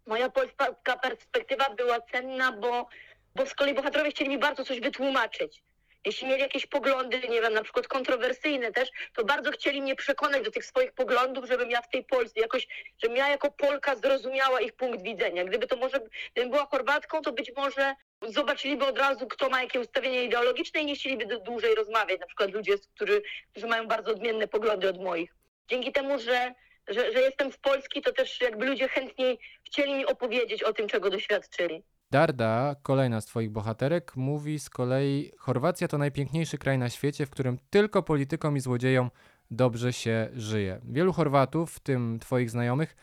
moja 0.07 0.31
polska 0.31 0.97
perspektywa 1.03 1.71
była 1.71 2.01
cenna, 2.01 2.53
bo, 2.53 2.89
bo 3.35 3.47
z 3.47 3.55
kolei 3.55 3.75
bohaterowie 3.75 4.11
chcieli 4.11 4.31
mi 4.31 4.39
bardzo 4.39 4.65
coś 4.65 4.81
wytłumaczyć. 4.81 5.63
Jeśli 6.05 6.29
mieli 6.29 6.41
jakieś 6.41 6.67
poglądy, 6.67 7.21
nie 7.29 7.41
wiem, 7.41 7.55
na 7.55 7.63
przykład 7.63 7.89
kontrowersyjne 7.89 8.73
też, 8.73 8.89
to 9.15 9.25
bardzo 9.25 9.51
chcieli 9.51 9.83
mnie 9.83 9.97
przekonać 9.97 10.45
do 10.45 10.51
tych 10.51 10.65
swoich 10.65 10.93
poglądów, 10.93 11.49
żebym 11.49 11.71
ja 11.71 11.83
w 11.83 11.89
tej 11.89 12.05
Polsce 12.05 12.41
jakoś, 12.41 12.69
żebym 13.03 13.17
ja 13.17 13.29
jako 13.29 13.51
Polka 13.51 13.97
zrozumiała 13.97 14.61
ich 14.61 14.73
punkt 14.73 15.03
widzenia. 15.03 15.45
Gdyby 15.45 15.67
to 15.67 15.77
może, 15.77 16.01
gdybym 16.33 16.51
była 16.51 16.67
Chorwatką, 16.67 17.23
to 17.23 17.33
być 17.33 17.53
może 17.57 17.95
zobaczyliby 18.23 18.87
od 18.87 18.99
razu, 18.99 19.27
kto 19.27 19.49
ma 19.49 19.63
jakie 19.63 19.81
ustawienie 19.81 20.25
ideologiczne 20.25 20.81
i 20.81 20.85
nie 20.85 20.95
chcieliby 20.95 21.39
dłużej 21.39 21.75
rozmawiać. 21.75 22.21
Na 22.21 22.27
przykład 22.27 22.51
ludzie, 22.51 22.75
którzy, 22.95 23.23
którzy 23.51 23.67
mają 23.67 23.87
bardzo 23.87 24.11
odmienne 24.11 24.49
poglądy 24.49 24.89
od 24.89 25.03
moich. 25.03 25.35
Dzięki 25.69 25.93
temu, 25.93 26.19
że 26.19 26.55
że, 26.89 27.13
że 27.13 27.21
jestem 27.21 27.53
z 27.53 27.59
Polski, 27.59 28.03
to 28.03 28.13
też 28.13 28.41
jakby 28.41 28.67
ludzie 28.67 28.89
chętniej 28.89 29.39
chcieli 29.67 29.95
mi 29.95 30.07
opowiedzieć 30.07 30.63
o 30.63 30.73
tym, 30.73 30.89
czego 30.89 31.11
doświadczyli. 31.11 31.83
Darda, 32.11 32.77
kolejna 32.83 33.21
z 33.21 33.27
Twoich 33.27 33.51
bohaterek, 33.51 34.17
mówi 34.17 34.59
z 34.59 34.71
kolei: 34.71 35.33
Chorwacja 35.39 35.89
to 35.89 35.99
najpiękniejszy 35.99 36.59
kraj 36.59 36.79
na 36.79 36.91
świecie, 36.91 37.27
w 37.27 37.31
którym 37.31 37.59
tylko 37.71 38.03
politykom 38.03 38.57
i 38.57 38.61
złodziejom 38.61 39.11
dobrze 39.51 39.93
się 39.93 40.29
żyje. 40.35 40.81
Wielu 40.85 41.13
Chorwatów, 41.13 41.73
w 41.73 41.81
tym 41.81 42.19
Twoich 42.19 42.51
znajomych, 42.51 42.97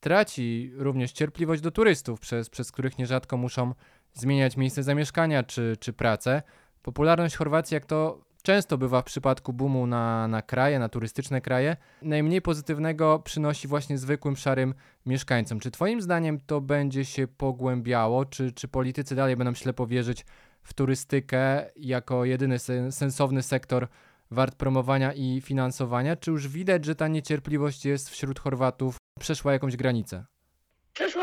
traci 0.00 0.72
również 0.74 1.12
cierpliwość 1.12 1.62
do 1.62 1.70
turystów, 1.70 2.20
przez, 2.20 2.50
przez 2.50 2.72
których 2.72 2.98
nierzadko 2.98 3.36
muszą 3.36 3.74
zmieniać 4.12 4.56
miejsce 4.56 4.82
zamieszkania 4.82 5.42
czy, 5.42 5.76
czy 5.80 5.92
pracę. 5.92 6.42
Popularność 6.82 7.36
Chorwacji, 7.36 7.74
jak 7.74 7.86
to 7.86 8.24
często 8.44 8.78
bywa 8.78 9.02
w 9.02 9.04
przypadku 9.04 9.52
boomu 9.52 9.86
na, 9.86 10.28
na 10.28 10.42
kraje, 10.42 10.78
na 10.78 10.88
turystyczne 10.88 11.40
kraje, 11.40 11.76
najmniej 12.02 12.42
pozytywnego 12.42 13.18
przynosi 13.18 13.68
właśnie 13.68 13.98
zwykłym 13.98 14.36
szarym 14.36 14.74
mieszkańcom. 15.06 15.60
Czy 15.60 15.70
Twoim 15.70 16.02
zdaniem 16.02 16.40
to 16.46 16.60
będzie 16.60 17.04
się 17.04 17.26
pogłębiało? 17.26 18.24
Czy, 18.24 18.52
czy 18.52 18.68
politycy 18.68 19.14
dalej 19.14 19.36
będą 19.36 19.54
ślepo 19.54 19.86
wierzyć 19.86 20.26
w 20.62 20.74
turystykę 20.74 21.70
jako 21.76 22.24
jedyny 22.24 22.58
sensowny 22.90 23.42
sektor 23.42 23.88
wart 24.30 24.54
promowania 24.54 25.12
i 25.12 25.40
finansowania? 25.40 26.16
Czy 26.16 26.30
już 26.30 26.48
widać, 26.48 26.84
że 26.84 26.94
ta 26.94 27.08
niecierpliwość 27.08 27.84
jest 27.84 28.10
wśród 28.10 28.40
Chorwatów, 28.40 28.96
przeszła 29.20 29.52
jakąś 29.52 29.76
granicę? 29.76 30.24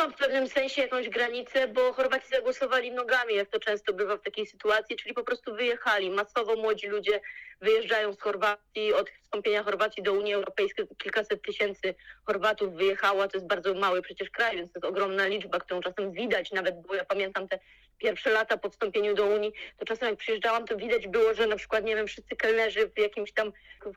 W 0.09 0.13
pewnym 0.13 0.47
sensie 0.47 0.81
jakąś 0.81 1.09
granicę, 1.09 1.67
bo 1.67 1.93
Chorwaci 1.93 2.27
zagłosowali 2.27 2.91
nogami, 2.91 3.35
jak 3.35 3.49
to 3.49 3.59
często 3.59 3.93
bywa 3.93 4.17
w 4.17 4.21
takiej 4.21 4.45
sytuacji, 4.45 4.95
czyli 4.95 5.13
po 5.13 5.23
prostu 5.23 5.55
wyjechali. 5.55 6.09
Masowo 6.09 6.55
młodzi 6.55 6.87
ludzie 6.87 7.21
wyjeżdżają 7.61 8.13
z 8.13 8.21
Chorwacji. 8.21 8.93
Od 8.93 9.09
wstąpienia 9.09 9.63
Chorwacji 9.63 10.03
do 10.03 10.13
Unii 10.13 10.33
Europejskiej 10.33 10.87
kilkaset 10.97 11.41
tysięcy 11.41 11.95
Chorwatów 12.25 12.73
wyjechało. 12.73 13.27
To 13.27 13.37
jest 13.37 13.47
bardzo 13.47 13.73
mały 13.73 14.01
przecież 14.01 14.29
kraj, 14.29 14.57
więc 14.57 14.73
to 14.73 14.77
jest 14.79 14.85
ogromna 14.85 15.27
liczba, 15.27 15.59
którą 15.59 15.81
czasem 15.81 16.11
widać 16.11 16.51
nawet, 16.51 16.81
bo 16.87 16.95
ja 16.95 17.05
pamiętam 17.05 17.47
te 17.47 17.59
pierwsze 17.97 18.31
lata 18.31 18.57
po 18.57 18.69
wstąpieniu 18.69 19.15
do 19.15 19.25
Unii, 19.25 19.53
to 19.77 19.85
czasem 19.85 20.09
jak 20.09 20.17
przyjeżdżałam, 20.17 20.65
to 20.65 20.77
widać 20.77 21.07
było, 21.07 21.33
że 21.33 21.47
na 21.47 21.55
przykład, 21.55 21.83
nie 21.83 21.95
wiem, 21.95 22.07
wszyscy 22.07 22.35
kelnerzy 22.35 22.91
w 22.95 22.99
jakimś 22.99 23.33
tam 23.33 23.51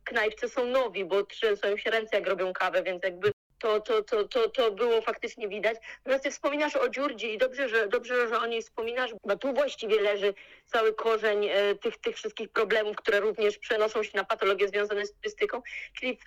knajpce 0.04 0.48
są 0.48 0.66
nowi, 0.66 1.04
bo 1.04 1.22
trzęsą 1.22 1.76
się 1.76 1.90
ręce, 1.90 2.16
jak 2.16 2.28
robią 2.28 2.52
kawę, 2.52 2.82
więc 2.82 3.04
jakby 3.04 3.33
to, 3.64 3.80
to, 3.80 4.02
to, 4.02 4.28
to, 4.28 4.48
to 4.48 4.70
było 4.70 5.02
faktycznie 5.02 5.48
widać. 5.48 5.76
Natomiast 5.98 6.24
ty 6.24 6.30
wspominasz 6.30 6.76
o 6.76 6.88
Dziurdzi 6.88 7.34
i 7.34 7.38
dobrze, 7.38 7.68
że, 7.68 7.88
dobrze, 7.88 8.28
że 8.28 8.38
o 8.38 8.46
niej 8.46 8.62
wspominasz, 8.62 9.10
bo 9.24 9.36
tu 9.36 9.52
właściwie 9.52 10.00
leży 10.00 10.34
cały 10.66 10.94
korzeń 10.94 11.46
e, 11.46 11.74
tych, 11.74 11.98
tych 11.98 12.16
wszystkich 12.16 12.48
problemów, 12.48 12.96
które 12.96 13.20
również 13.20 13.58
przenoszą 13.58 14.02
się 14.02 14.10
na 14.14 14.24
patologie 14.24 14.68
związane 14.68 15.06
z 15.06 15.14
turystyką. 15.14 15.62
Czyli 15.98 16.18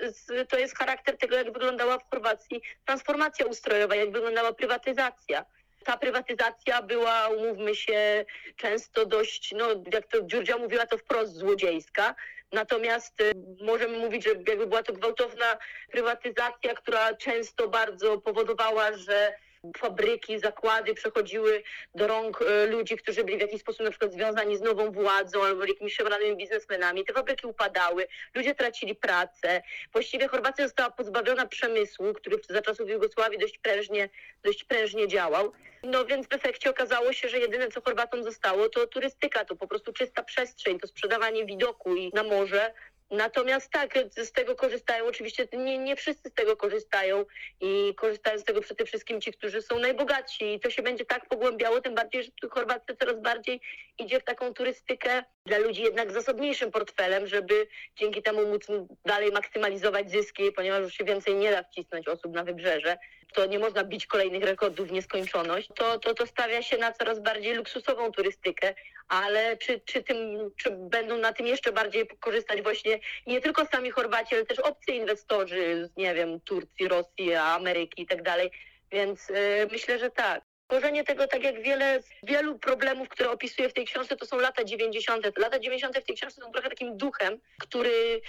to 0.50 0.58
jest 0.60 0.78
charakter 0.78 1.18
tego, 1.18 1.36
jak 1.36 1.54
wyglądała 1.54 1.98
w 1.98 2.10
Chorwacji 2.10 2.62
transformacja 2.86 3.46
ustrojowa, 3.46 3.96
jak 3.96 4.12
wyglądała 4.12 4.54
prywatyzacja 4.54 5.46
ta 5.88 5.98
prywatyzacja 5.98 6.82
była, 6.82 7.28
umówmy 7.28 7.76
się, 7.76 8.26
często 8.56 9.06
dość, 9.06 9.54
no 9.58 9.68
jak 9.94 10.08
to 10.08 10.22
Dziurdzia 10.22 10.58
mówiła, 10.58 10.86
to 10.86 10.98
wprost 10.98 11.34
złodziejska. 11.34 12.16
Natomiast 12.52 13.22
y, 13.22 13.32
możemy 13.62 13.98
mówić, 13.98 14.24
że 14.24 14.30
jakby 14.30 14.68
była 14.68 14.84
to 14.84 14.94
gwałtowna 14.94 15.58
prywatyzacja, 15.92 16.74
która 16.76 17.14
często 17.14 17.68
bardzo 17.68 18.18
powodowała, 18.22 18.94
że 18.98 19.34
fabryki, 19.78 20.40
zakłady 20.40 20.94
przechodziły 20.94 21.64
do 21.96 22.08
rąk 22.08 22.42
e, 22.42 22.66
ludzi, 22.66 22.98
którzy 22.98 23.24
byli 23.24 23.38
w 23.38 23.42
jakiś 23.42 23.62
sposób 23.62 23.82
na 23.82 23.90
przykład 23.90 24.14
związani 24.14 24.58
z 24.58 24.62
nową 24.62 24.92
władzą 24.92 25.44
albo 25.44 25.66
jakimiś 25.66 25.96
szemranymi 25.96 26.38
biznesmenami. 26.38 27.06
Te 27.06 27.14
fabryki 27.14 27.48
upadały, 27.48 28.08
ludzie 28.36 28.56
tracili 28.56 28.96
pracę. 28.96 29.62
Właściwie 29.94 30.28
Chorwacja 30.28 30.66
została 30.66 30.92
pozbawiona 30.92 31.46
przemysłu, 31.46 32.14
który 32.14 32.38
za 32.50 32.62
czasów 32.62 32.90
Jugosławii 32.90 33.40
dość 33.40 33.58
prężnie, 33.58 34.10
dość 34.44 34.64
prężnie 34.64 35.08
działał. 35.08 35.52
No 35.84 36.06
więc 36.06 36.28
w 36.28 36.34
efekcie 36.34 36.70
okazało 36.70 37.14
się, 37.14 37.30
że 37.30 37.40
jedyne 37.40 37.68
co 37.68 37.82
Chorwatom 37.82 38.24
zostało 38.24 38.70
to 38.70 38.88
turystyka, 38.88 39.46
to 39.46 39.56
po 39.56 39.68
prostu 39.68 39.94
czysta 39.94 40.24
przestrzeń, 40.24 40.80
to 40.80 40.88
sprzedawanie 40.88 41.46
widoku 41.46 41.96
i 41.96 42.12
na 42.14 42.24
morze. 42.24 42.74
Natomiast 43.12 43.72
tak, 43.72 44.00
z 44.18 44.32
tego 44.32 44.56
korzystają 44.56 45.06
oczywiście, 45.06 45.48
nie, 45.54 45.78
nie 45.78 45.96
wszyscy 45.96 46.30
z 46.30 46.34
tego 46.34 46.58
korzystają 46.58 47.26
i 47.62 47.96
korzystają 47.96 48.40
z 48.40 48.44
tego 48.44 48.62
przede 48.62 48.86
wszystkim 48.86 49.22
ci, 49.22 49.34
którzy 49.34 49.62
są 49.62 49.80
najbogatsi 49.80 50.54
i 50.54 50.60
to 50.60 50.70
się 50.70 50.82
będzie 50.82 51.06
tak 51.06 51.28
pogłębiało, 51.28 51.82
tym 51.82 51.96
bardziej, 51.96 52.24
że 52.24 52.50
Chorwacja 52.50 52.96
coraz 52.96 53.22
bardziej 53.22 53.62
idzie 53.98 54.20
w 54.20 54.24
taką 54.24 54.54
turystykę 54.54 55.24
dla 55.46 55.58
ludzi 55.58 55.82
jednak 55.82 56.12
zasobniejszym 56.12 56.72
portfelem, 56.72 57.28
żeby 57.28 57.68
dzięki 57.96 58.24
temu 58.24 58.48
móc 58.48 58.68
dalej 59.06 59.32
maksymalizować 59.32 60.12
zyski, 60.12 60.52
ponieważ 60.52 60.82
już 60.82 60.94
się 60.94 61.04
więcej 61.04 61.36
nie 61.36 61.52
da 61.52 61.64
wcisnąć 61.64 62.08
osób 62.08 62.34
na 62.34 62.44
wybrzeże 62.44 62.98
to 63.34 63.46
nie 63.46 63.60
można 63.60 63.84
bić 63.84 64.06
kolejnych 64.06 64.44
rekordów 64.44 64.88
w 64.88 64.92
nieskończoność, 64.92 65.70
to, 65.76 66.00
to, 66.00 66.14
to 66.14 66.28
stawia 66.28 66.62
się 66.62 66.78
na 66.78 66.92
coraz 66.92 67.20
bardziej 67.20 67.56
luksusową 67.56 68.12
turystykę, 68.12 68.74
ale 69.08 69.58
czy, 69.58 69.80
czy, 69.86 70.04
tym, 70.04 70.18
czy 70.58 70.72
będą 70.72 71.18
na 71.18 71.34
tym 71.34 71.48
jeszcze 71.48 71.72
bardziej 71.72 72.08
korzystać 72.20 72.62
właśnie 72.62 73.00
nie 73.28 73.42
tylko 73.42 73.66
sami 73.66 73.92
Chorwaci, 73.92 74.36
ale 74.36 74.46
też 74.46 74.60
obcy 74.60 74.92
inwestorzy 74.92 75.86
z, 75.86 75.98
nie 75.98 76.14
wiem, 76.14 76.40
Turcji, 76.40 76.88
Rosji, 76.88 77.34
Ameryki 77.36 78.02
i 78.02 78.08
tak 78.08 78.24
dalej, 78.24 78.52
więc 78.92 79.30
yy, 79.30 79.68
myślę, 79.72 80.00
że 80.00 80.12
tak. 80.12 80.47
Korzenie 80.68 81.04
tego, 81.04 81.28
tak 81.28 81.44
jak 81.44 81.62
wiele, 81.62 82.00
wielu 82.24 82.60
problemów, 82.60 83.10
które 83.10 83.32
opisuję 83.32 83.70
w 83.70 83.74
tej 83.74 83.86
książce, 83.86 84.16
to 84.16 84.26
są 84.26 84.40
lata 84.40 84.64
90. 84.64 85.38
Lata 85.38 85.60
90. 85.60 85.98
w 85.98 86.04
tej 86.04 86.16
książce 86.16 86.42
są 86.42 86.52
trochę 86.52 86.70
takim 86.70 86.98
duchem, 86.98 87.40
który, 87.60 88.22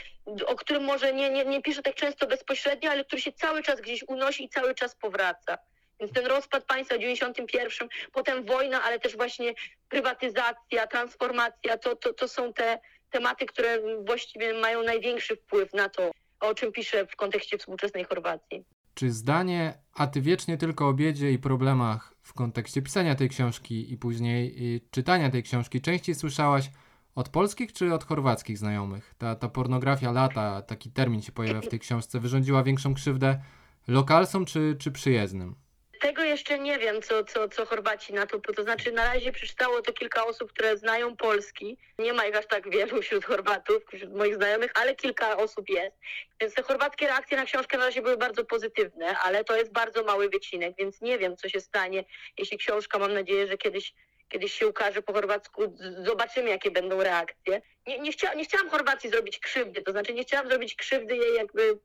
o 0.47 0.55
którym 0.55 0.85
może 0.85 1.13
nie, 1.13 1.31
nie, 1.31 1.45
nie 1.45 1.63
piszę 1.63 1.83
tak 1.83 1.95
często 1.95 2.27
bezpośrednio, 2.27 2.91
ale 2.91 3.05
który 3.05 3.23
się 3.23 3.33
cały 3.33 3.63
czas 3.63 3.81
gdzieś 3.81 4.05
unosi 4.09 4.45
i 4.45 4.49
cały 4.49 4.75
czas 4.75 4.95
powraca. 4.95 5.59
Więc 6.01 6.13
ten 6.13 6.27
rozpad 6.27 6.65
państwa 6.65 6.97
w 6.97 6.99
91, 6.99 7.89
potem 8.13 8.45
wojna, 8.45 8.83
ale 8.83 9.01
też 9.01 9.17
właśnie 9.17 9.55
prywatyzacja, 9.89 10.87
transformacja, 10.87 11.79
to, 11.79 11.97
to, 11.97 12.13
to 12.15 12.29
są 12.29 12.53
te 12.53 12.79
tematy, 13.11 13.47
które 13.47 13.79
właściwie 14.05 14.55
mają 14.55 14.83
największy 14.83 15.37
wpływ 15.37 15.75
na 15.75 15.89
to, 15.89 16.11
o 16.41 16.55
czym 16.55 16.73
piszę 16.73 17.07
w 17.07 17.17
kontekście 17.17 17.59
współczesnej 17.59 18.05
Chorwacji. 18.05 18.65
Czy 18.99 19.13
zdanie, 19.13 19.75
a 19.95 20.07
ty 20.07 20.21
wiecznie 20.21 20.57
tylko 20.57 20.89
o 20.89 20.95
biedzie 20.95 21.33
i 21.33 21.39
problemach 21.39 22.15
w 22.23 22.33
kontekście 22.33 22.83
pisania 22.83 23.15
tej 23.15 23.29
książki 23.29 23.93
i 23.93 23.97
później 23.97 24.57
czytania 24.91 25.31
tej 25.31 25.43
książki 25.43 25.81
częściej 25.81 26.15
słyszałaś 26.15 26.71
od 27.15 27.29
polskich 27.29 27.73
czy 27.73 27.95
od 27.95 28.05
chorwackich 28.05 28.59
znajomych? 28.59 29.15
Ta, 29.19 29.35
ta 29.35 29.49
pornografia 29.49 30.13
lata, 30.13 30.63
taki 30.63 30.91
termin 30.91 31.23
się 31.23 31.33
pojawia 31.33 31.61
w 31.61 31.69
tej 31.69 31.79
książce, 31.79 32.21
wyrządziła 32.21 32.63
większą 32.63 32.95
krzywdę 32.95 33.41
lokalsom 33.89 34.45
czy, 34.45 34.77
czy 34.79 34.93
przyjezdnym? 34.93 35.55
Tego 36.01 36.23
jeszcze 36.23 36.59
nie 36.59 36.79
wiem, 36.79 37.03
co, 37.03 37.25
co, 37.25 37.49
co 37.49 37.67
Chorwaci 37.67 38.13
na 38.13 38.27
to, 38.27 38.39
to 38.39 38.63
znaczy 38.63 38.93
na 38.93 39.15
razie 39.15 39.33
przeczytało 39.33 39.83
to 39.83 39.93
kilka 39.93 40.27
osób, 40.27 40.53
które 40.53 40.77
znają 40.77 41.17
Polski. 41.17 41.79
Nie 41.99 42.13
ma 42.13 42.27
ich 42.27 42.37
aż 42.37 42.47
tak 42.47 42.71
wielu 42.71 43.03
wśród 43.03 43.25
Chorwatów, 43.25 43.83
wśród 43.95 44.15
moich 44.15 44.35
znajomych, 44.35 44.71
ale 44.75 44.95
kilka 44.95 45.37
osób 45.37 45.69
jest. 45.69 45.97
Więc 46.41 46.55
te 46.55 46.63
chorwackie 46.63 47.07
reakcje 47.07 47.37
na 47.37 47.45
książkę 47.45 47.79
na 47.79 47.85
razie 47.85 48.03
były 48.03 48.17
bardzo 48.17 48.45
pozytywne, 48.45 49.19
ale 49.19 49.45
to 49.45 49.57
jest 49.57 49.73
bardzo 49.73 50.05
mały 50.05 50.29
wycinek, 50.29 50.75
więc 50.79 51.01
nie 51.01 51.19
wiem, 51.19 51.37
co 51.37 51.49
się 51.49 51.61
stanie, 51.61 52.05
jeśli 52.39 52.59
książka, 52.59 52.99
mam 52.99 53.15
nadzieję, 53.15 53.47
że 53.47 53.59
kiedyś 53.59 53.95
kiedyś 54.29 54.53
się 54.53 54.67
ukaże 54.67 55.03
po 55.03 55.13
chorwacku, 55.13 55.77
zobaczymy, 55.99 56.51
jakie 56.51 56.71
będą 56.71 57.03
reakcje. 57.03 57.63
Nie, 57.87 57.99
nie, 57.99 58.13
chcia, 58.13 58.35
nie 58.35 58.45
chciałam 58.45 58.71
Chorwacji 58.71 59.11
zrobić 59.11 59.39
krzywdy, 59.39 59.83
to 59.83 59.93
znaczy 59.93 60.15
nie 60.15 60.23
chciałam 60.23 60.49
zrobić 60.49 60.75
krzywdy 60.75 61.17
jej 61.17 61.35
jakby 61.35 61.79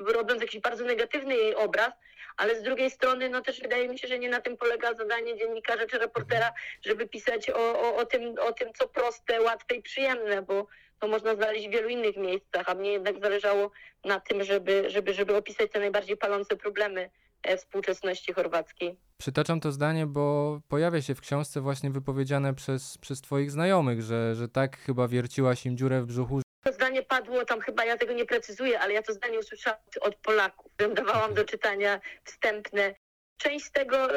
robiąc 0.00 0.40
jakiś 0.40 0.60
bardzo 0.60 0.84
negatywny 0.84 1.36
jej 1.36 1.54
obraz, 1.54 1.92
ale 2.38 2.60
z 2.60 2.62
drugiej 2.62 2.90
strony 2.90 3.28
no 3.28 3.40
też 3.42 3.60
wydaje 3.60 3.88
mi 3.88 3.98
się, 3.98 4.08
że 4.08 4.18
nie 4.18 4.28
na 4.28 4.40
tym 4.40 4.56
polega 4.56 4.94
zadanie 4.94 5.36
dziennikarza 5.38 5.86
czy 5.86 5.98
reportera, 5.98 6.52
żeby 6.82 7.08
pisać 7.08 7.50
o, 7.50 7.80
o, 7.80 7.96
o, 7.96 8.06
tym, 8.06 8.34
o 8.40 8.52
tym, 8.52 8.68
co 8.72 8.88
proste, 8.88 9.40
łatwe 9.40 9.74
i 9.74 9.82
przyjemne, 9.82 10.42
bo 10.42 10.66
to 10.98 11.08
można 11.08 11.34
znaleźć 11.34 11.68
w 11.68 11.70
wielu 11.70 11.88
innych 11.88 12.16
miejscach, 12.16 12.68
a 12.68 12.74
mnie 12.74 12.92
jednak 12.92 13.20
zależało 13.20 13.70
na 14.04 14.20
tym, 14.20 14.44
żeby, 14.44 14.90
żeby, 14.90 15.14
żeby 15.14 15.36
opisać 15.36 15.70
te 15.72 15.78
najbardziej 15.78 16.16
palące 16.16 16.56
problemy 16.56 17.10
e, 17.42 17.56
współczesności 17.56 18.32
chorwackiej. 18.32 18.96
Przytaczam 19.18 19.60
to 19.60 19.72
zdanie, 19.72 20.06
bo 20.06 20.60
pojawia 20.68 21.02
się 21.02 21.14
w 21.14 21.20
książce 21.20 21.60
właśnie 21.60 21.90
wypowiedziane 21.90 22.54
przez, 22.54 22.98
przez 22.98 23.20
twoich 23.20 23.50
znajomych, 23.50 24.02
że, 24.02 24.34
że 24.34 24.48
tak 24.48 24.78
chyba 24.78 25.08
wierciłaś 25.08 25.66
im 25.66 25.76
dziurę 25.76 26.02
w 26.02 26.06
brzuchu, 26.06 26.40
to 26.64 26.72
zdanie 26.72 27.02
padło 27.02 27.44
tam 27.44 27.60
chyba, 27.60 27.84
ja 27.84 27.96
tego 27.96 28.12
nie 28.12 28.26
precyzuję, 28.26 28.80
ale 28.80 28.92
ja 28.92 29.02
to 29.02 29.12
zdanie 29.12 29.38
usłyszałam 29.38 29.80
od 30.00 30.16
Polaków. 30.16 30.72
Dawałam 30.94 31.34
do 31.34 31.44
czytania 31.44 32.00
wstępne. 32.24 32.94
Część 33.36 33.64
z 33.64 33.72
tego, 33.72 34.08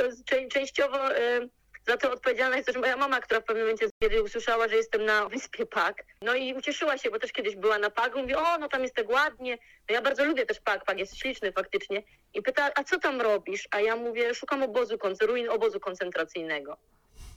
częściowo 0.50 1.18
e, 1.18 1.48
za 1.88 1.98
to 1.98 2.12
odpowiedzialna 2.12 2.56
jest 2.56 2.68
też 2.68 2.78
moja 2.78 2.98
mama, 2.98 3.22
która 3.22 3.40
w 3.40 3.44
pewnym 3.44 3.66
momencie 3.66 3.90
kiedy 4.04 4.24
usłyszała, 4.24 4.68
że 4.68 4.76
jestem 4.76 5.06
na 5.06 5.30
wyspie 5.30 5.66
Pak. 5.66 6.04
No 6.22 6.36
i 6.36 6.54
ucieszyła 6.54 6.98
się, 6.98 7.12
bo 7.12 7.20
też 7.20 7.32
kiedyś 7.32 7.56
była 7.56 7.78
na 7.78 7.90
Pagu. 7.90 8.20
Mówi, 8.20 8.36
o, 8.36 8.58
no 8.58 8.70
tam 8.70 8.82
jest 8.82 8.96
tak 8.96 9.10
ładnie. 9.10 9.58
No 9.90 9.96
ja 9.96 10.02
bardzo 10.02 10.26
lubię 10.26 10.46
też 10.46 10.60
Pak, 10.60 10.86
Pak 10.86 11.00
jest 11.00 11.18
śliczny 11.18 11.52
faktycznie. 11.52 12.04
I 12.34 12.42
pyta, 12.42 12.72
a 12.76 12.84
co 12.84 13.00
tam 13.00 13.22
robisz? 13.22 13.68
A 13.72 13.80
ja 13.80 13.96
mówię, 13.96 14.36
szukam 14.36 14.64
obozu, 14.64 14.98
ruin 15.22 15.50
obozu 15.50 15.80
koncentracyjnego. 15.80 16.78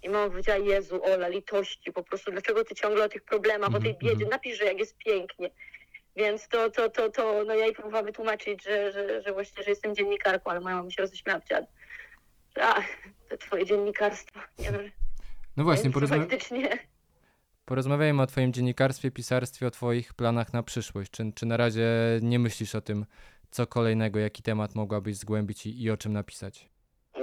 I 0.05 0.09
mama 0.09 0.31
powiedziała, 0.31 0.59
Jezu, 0.59 1.05
Ola, 1.05 1.29
litości, 1.29 1.93
po 1.93 2.03
prostu 2.03 2.31
dlaczego 2.31 2.65
ty 2.65 2.75
ciągle 2.75 3.05
o 3.05 3.09
tych 3.09 3.25
problemach, 3.25 3.75
o 3.75 3.81
tej 3.81 3.91
mhm, 3.91 3.99
biedzie, 3.99 4.25
mhm. 4.25 4.31
napisz, 4.31 4.59
że 4.59 4.65
jak 4.65 4.79
jest 4.79 4.97
pięknie. 4.97 5.51
Więc 6.17 6.49
to, 6.49 6.71
to, 6.71 6.91
to, 6.91 7.11
to 7.11 7.45
no 7.47 7.55
ja 7.55 7.65
jej 7.65 7.75
próbowałam 7.75 8.07
wytłumaczyć, 8.07 8.65
że, 8.65 8.93
że, 8.93 9.23
że 9.23 9.33
właśnie, 9.33 9.63
że 9.63 9.71
jestem 9.71 9.95
dziennikarką, 9.95 10.51
ale 10.51 10.61
moja 10.61 10.77
mama 10.77 10.91
się 10.91 11.03
roześmiała, 11.03 11.41
a, 12.61 12.83
to 13.29 13.37
twoje 13.37 13.67
dziennikarstwo, 13.67 14.41
nie 14.59 14.73
wiem. 14.73 14.91
No 15.57 15.65
właśnie, 15.65 15.91
porozma... 15.91 16.17
faktycznie... 16.17 16.79
porozmawiajmy 17.65 18.23
o 18.23 18.27
twoim 18.27 18.53
dziennikarstwie, 18.53 19.11
pisarstwie, 19.11 19.67
o 19.67 19.71
twoich 19.71 20.15
planach 20.15 20.53
na 20.53 20.63
przyszłość. 20.63 21.11
Czy, 21.11 21.33
czy 21.35 21.47
na 21.47 21.57
razie 21.57 21.89
nie 22.23 22.39
myślisz 22.39 22.75
o 22.75 22.81
tym, 22.81 23.07
co 23.51 23.67
kolejnego, 23.67 24.19
jaki 24.19 24.43
temat 24.43 24.75
mogłabyś 24.75 25.17
zgłębić 25.17 25.67
i, 25.67 25.83
i 25.83 25.91
o 25.91 25.97
czym 25.97 26.13
napisać? 26.13 26.74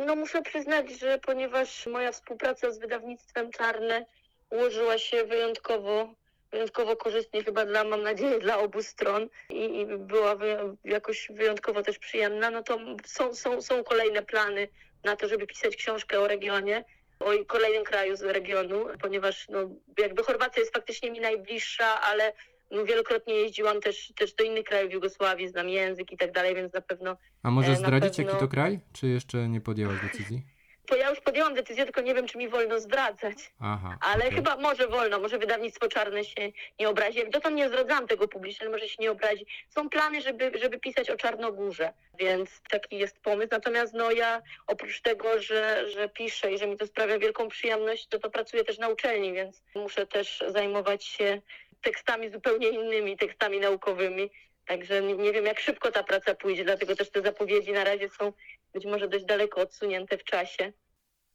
No 0.06 0.16
muszę 0.16 0.42
przyznać, 0.42 0.92
że 0.92 1.18
ponieważ 1.18 1.88
moja 1.88 2.12
współpraca 2.12 2.72
z 2.72 2.80
wydawnictwem 2.80 3.52
Czarne 3.52 4.06
ułożyła 4.50 4.98
się 4.98 5.24
wyjątkowo, 5.24 6.14
wyjątkowo 6.52 6.96
korzystnie 6.96 7.44
chyba 7.44 7.66
dla, 7.66 7.84
mam 7.84 8.04
nadzieję, 8.04 8.40
dla 8.40 8.60
obu 8.60 8.84
stron 8.84 9.30
i, 9.50 9.80
i 9.80 9.86
była 9.86 10.36
wy, 10.36 10.58
jakoś 10.84 11.28
wyjątkowo 11.30 11.84
też 11.84 12.00
przyjemna, 12.00 12.50
no 12.50 12.63
to 12.63 12.80
są, 13.06 13.36
są, 13.36 13.62
są 13.62 13.84
kolejne 13.84 14.21
plany 14.21 14.67
na 15.04 15.15
to, 15.15 15.28
żeby 15.28 15.48
pisać 15.48 15.75
książkę 15.75 16.19
o 16.19 16.28
regionie, 16.28 16.84
o 17.19 17.46
kolejnym 17.48 17.84
kraju 17.84 18.15
z 18.15 18.21
regionu, 18.21 18.86
ponieważ 19.02 19.50
no, 19.50 19.60
jakby 19.98 20.23
Chorwacja 20.23 20.60
jest 20.60 20.73
faktycznie 20.73 21.12
mi 21.12 21.19
najbliższa, 21.19 22.02
ale 22.02 22.34
no, 22.72 22.86
wielokrotnie 22.86 23.34
jeździłam 23.34 23.82
też, 23.82 24.13
też 24.15 24.34
do 24.34 24.44
innych 24.44 24.63
krajów 24.63 24.92
Jugosławii, 24.94 25.48
znam 25.48 25.69
język 25.69 26.12
i 26.12 26.17
tak 26.17 26.32
dalej, 26.32 26.56
więc 26.56 26.74
na 26.74 26.82
pewno 26.82 27.17
A 27.44 27.52
może 27.52 27.72
E, 27.72 27.76
zdradzić 27.76 28.15
pewno- 28.17 28.32
jaki 28.32 28.40
to 28.44 28.48
kraj? 28.48 28.80
Czy 28.94 29.08
jeszcze 29.08 29.38
nie 29.50 29.62
podjęłaś 29.62 29.98
decyzji? 30.02 30.42
bo 30.90 30.96
ja 30.98 31.10
już 31.10 31.19
podjęłam 31.22 31.54
decyzję, 31.54 31.84
tylko 31.84 32.02
nie 32.02 32.15
wiem, 32.15 32.28
czy 32.28 32.38
mi 32.38 32.50
wolno 32.50 32.80
zdradzać. 32.80 33.38
Aha. 33.60 33.98
Ale 34.02 34.24
okej. 34.26 34.36
chyba 34.36 34.58
może 34.58 34.88
wolno, 34.88 35.19
może 35.19 35.38
wydawnictwo 35.38 35.88
czarne 35.88 36.24
się 36.26 36.52
nie 36.80 36.90
obrazi. 36.90 37.19
Jak 37.19 37.30
dotąd 37.30 37.56
nie 37.56 37.67
zdradzałam 37.69 38.08
tego 38.08 38.28
publicznie, 38.28 38.62
ale 38.67 38.72
może 38.72 38.88
się 38.90 38.96
nie 39.00 39.12
obrazi. 39.12 39.46
Są 39.69 39.90
plany, 39.90 40.22
żeby, 40.22 40.52
żeby 40.62 40.80
pisać 40.80 41.10
o 41.10 41.15
Czarnogórze, 41.15 41.94
więc 42.19 42.62
taki 42.69 42.98
jest 42.98 43.19
pomysł. 43.19 43.48
Natomiast 43.52 43.94
no 43.94 44.12
ja 44.12 44.42
oprócz 44.67 45.02
tego, 45.02 45.42
że, 45.42 45.90
że 45.90 46.10
piszę 46.10 46.52
i 46.54 46.58
że 46.58 46.67
mi 46.67 46.78
to 46.78 46.88
sprawia 46.88 47.19
wielką 47.19 47.48
przyjemność, 47.48 48.08
to 48.08 48.19
to 48.19 48.30
pracuję 48.30 48.63
też 48.63 48.78
na 48.78 48.88
uczelni, 48.90 49.34
więc 49.34 49.62
muszę 49.76 50.08
też 50.08 50.44
zajmować 50.48 51.06
się 51.06 51.42
tekstami 51.82 52.32
zupełnie 52.32 52.69
innymi, 52.69 53.17
tekstami 53.17 53.60
naukowymi. 53.60 54.29
Także 54.65 55.02
nie 55.02 55.34
wiem, 55.34 55.46
jak 55.46 55.60
szybko 55.60 55.92
ta 55.92 56.04
praca 56.04 56.36
pójdzie, 56.36 56.63
dlatego 56.63 56.96
też 56.96 57.10
te 57.10 57.21
zapowiedzi 57.21 57.71
na 57.71 57.84
razie 57.84 58.10
są 58.10 58.34
być 58.73 58.86
może 58.86 59.08
dość 59.08 59.25
daleko 59.25 59.62
odsunięte 59.62 60.17
w 60.17 60.23
czasie. 60.23 60.73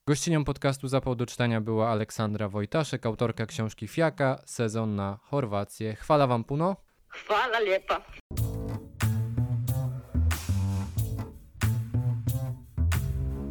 Gościnią 0.09 0.45
podcastu 0.45 0.89
Zapał 0.89 1.15
do 1.15 1.27
czytania 1.27 1.61
była 1.61 1.89
Aleksandra 1.89 2.49
Wojtaszek, 2.49 3.07
autorka 3.07 3.47
książki 3.47 3.89
Fiaka, 3.89 4.43
sezon 4.47 4.97
na 4.97 5.19
Chorwację. 5.23 5.95
Chwala 5.95 6.27
wam 6.27 6.45
puno. 6.45 6.77
Chwala 7.09 7.61
lepa. 7.61 8.03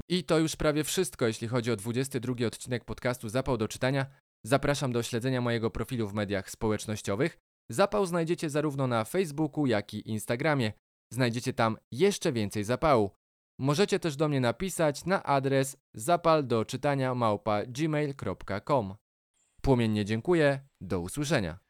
I 0.10 0.24
to 0.24 0.40
już 0.40 0.56
prawie 0.56 0.84
wszystko, 0.84 1.28
jeśli 1.28 1.48
chodzi 1.48 1.72
o 1.72 1.76
22 1.76 2.48
odcinek 2.48 2.86
podcastu 2.86 3.30
Zapał 3.30 3.58
do 3.58 3.68
czytania. 3.68 4.06
Zapraszam 4.46 4.92
do 4.92 5.04
śledzenia 5.04 5.42
mojego 5.42 5.72
profilu 5.72 6.08
w 6.08 6.14
mediach 6.14 6.50
społecznościowych. 6.50 7.38
Zapał 7.70 8.06
znajdziecie 8.06 8.50
zarówno 8.50 8.88
na 8.88 9.06
Facebooku, 9.06 9.66
jak 9.66 9.94
i 9.94 10.10
Instagramie. 10.10 10.74
Znajdziecie 11.14 11.54
tam 11.54 11.78
jeszcze 11.92 12.32
więcej 12.32 12.64
zapału. 12.64 13.12
Możecie 13.60 14.00
też 14.00 14.16
do 14.16 14.30
mnie 14.30 14.40
napisać 14.40 15.06
na 15.06 15.24
adres 15.24 15.78
zapaldoczytania 15.94 17.16
małpa 17.16 17.66
gmail.com. 17.66 18.96
Płomiennie 19.62 20.06
dziękuję, 20.06 20.60
do 20.82 21.00
usłyszenia. 21.00 21.65